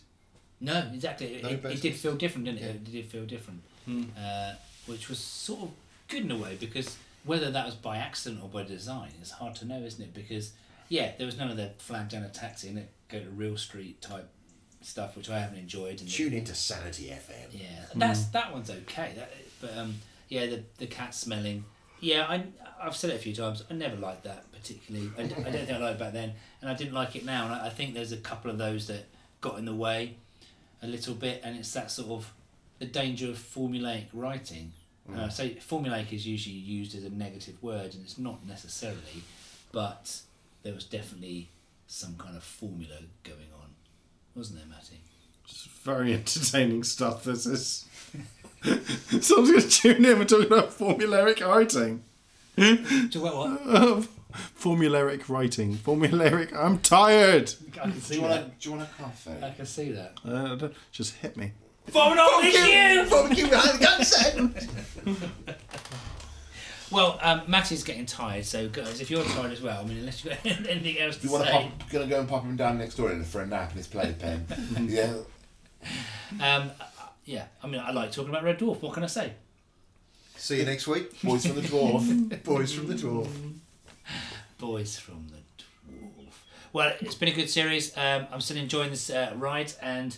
No, 0.59 0.89
exactly. 0.93 1.36
It, 1.36 1.43
No 1.43 1.49
it, 1.49 1.65
it 1.65 1.81
did 1.81 1.95
feel 1.95 2.15
different, 2.15 2.45
didn't 2.45 2.59
it? 2.59 2.63
Yeah. 2.63 2.69
It 2.71 2.91
did 2.91 3.05
feel 3.07 3.25
different, 3.25 3.62
uh, 4.17 4.53
which 4.86 5.09
was 5.09 5.19
sort 5.19 5.63
of 5.63 5.71
good 6.07 6.23
in 6.23 6.31
a 6.31 6.38
way 6.38 6.55
because 6.59 6.95
whether 7.25 7.51
that 7.51 7.65
was 7.65 7.75
by 7.75 7.97
accident 7.97 8.41
or 8.43 8.49
by 8.49 8.63
design, 8.63 9.09
it's 9.21 9.31
hard 9.31 9.55
to 9.55 9.65
know, 9.65 9.81
isn't 9.81 10.03
it? 10.03 10.13
Because 10.13 10.51
yeah, 10.93 11.13
there 11.17 11.25
was 11.25 11.39
none 11.39 11.49
of 11.49 11.58
the 11.58 11.71
flag 11.79 12.10
down 12.10 12.21
a 12.21 12.29
taxi 12.29 12.69
and 12.69 12.77
it 12.77 12.91
go 13.10 13.19
to 13.19 13.27
real 13.32 13.58
street 13.58 13.99
type 13.99 14.29
stuff, 14.82 15.17
which 15.17 15.27
I 15.27 15.39
haven't 15.39 15.58
enjoyed. 15.58 15.99
And 15.99 16.08
the- 16.08 16.12
Tune 16.12 16.34
into 16.34 16.53
Sanity 16.53 17.06
FM. 17.06 17.47
Yeah, 17.51 17.86
that's 17.95 18.25
that 18.25 18.53
one's 18.53 18.69
okay. 18.69 19.13
That, 19.15 19.32
but 19.60 19.75
um, 19.75 19.95
yeah, 20.29 20.45
the 20.45 20.63
the 20.77 20.86
cat 20.86 21.15
smelling. 21.15 21.65
Yeah, 21.99 22.27
I 22.29 22.43
I've 22.79 22.95
said 22.95 23.10
it 23.10 23.15
a 23.15 23.19
few 23.19 23.34
times. 23.34 23.63
I 23.71 23.73
never 23.73 23.95
liked 23.95 24.23
that 24.25 24.51
particularly. 24.51 25.10
I 25.17 25.23
don't 25.23 25.43
think 25.51 25.71
I 25.71 25.77
liked 25.79 25.95
it 25.95 25.99
back 25.99 26.13
then, 26.13 26.34
and 26.62 26.69
I 26.69 26.75
didn't 26.75 26.93
like 26.93 27.15
it 27.15 27.25
now. 27.25 27.45
And 27.45 27.56
I, 27.56 27.67
I 27.67 27.69
think 27.71 27.95
there's 27.95 28.12
a 28.12 28.17
couple 28.17 28.51
of 28.51 28.60
those 28.60 28.86
that 28.86 29.06
got 29.41 29.58
in 29.58 29.65
the 29.65 29.73
way 29.73 30.17
a 30.84 30.88
little 30.88 31.15
bit, 31.15 31.41
and 31.43 31.58
it's 31.58 31.73
that 31.73 31.89
sort 31.89 32.10
of 32.10 32.32
the 32.77 32.86
danger 32.86 33.29
of 33.29 33.38
formulaic 33.38 34.06
writing. 34.13 34.73
Uh, 35.13 35.27
so 35.27 35.49
formulaic 35.49 36.13
is 36.13 36.27
usually 36.27 36.56
used 36.56 36.95
as 36.95 37.03
a 37.03 37.10
negative 37.10 37.62
word, 37.63 37.95
and 37.95 38.03
it's 38.03 38.19
not 38.19 38.45
necessarily, 38.45 39.23
but 39.71 40.21
there 40.63 40.73
was 40.73 40.86
definitely 40.86 41.49
some 41.88 42.15
kind 42.15 42.36
of 42.36 42.43
formula 42.43 42.95
going 43.23 43.49
on, 43.62 43.69
wasn't 44.36 44.60
there, 44.60 44.67
Matty? 44.67 45.02
It's 45.45 45.65
very 45.84 46.13
entertaining 46.13 46.84
stuff. 46.84 47.23
This 47.26 47.45
is. 47.45 47.86
Someone's 49.21 49.52
going 49.52 49.62
to 49.62 49.69
tune 49.69 50.06
in. 50.06 50.19
We're 50.19 50.26
talking 50.26 50.47
about 50.47 50.71
formulaic 50.71 51.45
writing. 51.45 52.04
Talk 52.56 53.15
about 53.15 53.36
what? 53.36 54.08
formulaic 54.60 55.28
writing. 55.28 55.76
Formulaic. 55.76 56.56
I'm 56.56 56.80
tired. 56.80 57.54
I 57.73 57.80
can 57.80 57.91
Do 57.91 57.99
see 57.99 58.15
you 58.15 58.21
want 58.21 58.34
a, 58.34 58.52
do 58.60 58.69
you 58.69 58.76
want 58.76 58.89
a 58.89 59.02
coffee? 59.02 59.43
I 59.43 59.49
can 59.52 59.65
see 59.65 59.91
that. 59.91 60.17
Uh, 60.26 60.69
just 60.91 61.15
hit 61.15 61.36
me. 61.36 61.52
Phone 61.88 62.17
on 62.17 62.45
you! 62.45 63.06
Fuck 63.06 63.38
you 63.38 63.47
behind 63.49 63.80
the 63.80 63.84
gun 63.84 64.06
set. 64.06 64.38
Well, 66.93 67.19
um, 67.23 67.41
Matty's 67.47 67.84
getting 67.84 68.06
tired, 68.06 68.45
so 68.45 68.69
guys, 68.69 69.01
if 69.01 69.10
you're 69.10 69.23
tired 69.23 69.51
as 69.51 69.62
well, 69.62 69.82
I 69.82 69.84
mean, 69.84 69.97
unless 69.97 70.23
you've 70.23 70.36
got 70.43 70.45
anything 70.69 70.99
else 70.99 71.17
to 71.17 71.21
say. 71.21 71.27
You 71.27 71.34
want 71.34 71.45
to 71.45 71.51
say. 71.51 71.71
pop? 71.79 71.89
Gonna 71.89 72.08
go 72.08 72.19
and 72.19 72.29
pop 72.29 72.43
him 72.43 72.56
down 72.56 72.77
next 72.77 72.95
door 72.95 73.12
in 73.12 73.23
for 73.23 73.41
a 73.41 73.47
nap 73.47 73.71
in 73.71 73.77
his 73.77 73.88
playpen. 73.88 74.45
yeah. 74.88 75.13
Um, 76.39 76.71
yeah, 77.25 77.45
I 77.63 77.67
mean, 77.67 77.82
I 77.82 77.91
like 77.91 78.12
talking 78.12 78.29
about 78.29 78.43
Red 78.43 78.60
Dwarf. 78.60 78.82
What 78.82 78.93
can 78.93 79.03
I 79.03 79.08
say? 79.08 79.34
See 80.36 80.60
you 80.60 80.65
next 80.65 80.88
week. 80.88 81.21
Boys 81.21 81.45
from 81.45 81.56
the 81.56 81.62
dwarf. 81.62 82.43
Boys 82.43 82.73
from 82.73 82.88
the 82.88 82.95
dwarf. 82.95 83.29
Boys 84.58 84.97
from 84.99 85.27
the 85.29 85.63
Dwarf. 85.63 86.34
Well, 86.73 86.93
it's 86.99 87.15
been 87.15 87.29
a 87.29 87.34
good 87.34 87.49
series. 87.49 87.95
Um, 87.97 88.27
I'm 88.32 88.41
still 88.41 88.58
enjoying 88.58 88.89
this 88.89 89.10
uh, 89.10 89.34
ride, 89.36 89.71
and 89.82 90.17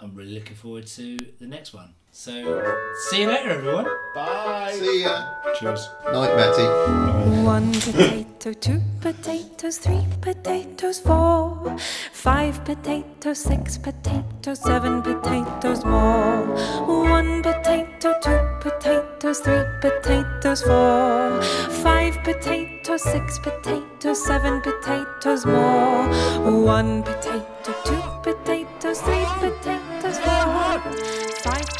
I'm 0.00 0.14
really 0.14 0.34
looking 0.34 0.56
forward 0.56 0.86
to 0.88 1.26
the 1.38 1.46
next 1.46 1.74
one. 1.74 1.94
So, 2.12 2.32
see 3.08 3.20
you 3.22 3.28
later, 3.28 3.50
everyone. 3.50 3.86
Bye. 4.16 4.72
See 4.74 5.02
ya. 5.02 5.26
Cheers. 5.58 5.88
Night, 6.12 6.34
Matty. 6.36 6.66
One 7.44 7.72
potato, 7.72 8.52
two 8.52 8.80
potatoes, 9.00 9.78
three 9.78 10.04
potatoes, 10.20 10.98
four, 10.98 11.76
five 12.12 12.64
potatoes, 12.64 13.38
six 13.38 13.78
potatoes, 13.78 14.58
seven 14.58 15.02
potatoes 15.02 15.84
more. 15.84 16.46
One 16.84 17.42
potato, 17.44 18.18
two 18.20 18.40
potatoes, 18.60 19.38
three 19.38 19.62
potatoes, 19.80 20.62
four, 20.62 21.40
five 21.80 22.18
potatoes, 22.24 23.02
six 23.04 23.38
potatoes, 23.38 24.26
seven 24.26 24.60
potatoes 24.60 25.46
more. 25.46 26.08
One 26.64 27.04
potato, 27.04 27.72
two 27.84 28.02
potatoes, 28.24 29.00
three 29.00 29.26
potatoes, 29.38 30.18
four, 30.18 30.80
five 31.44 31.79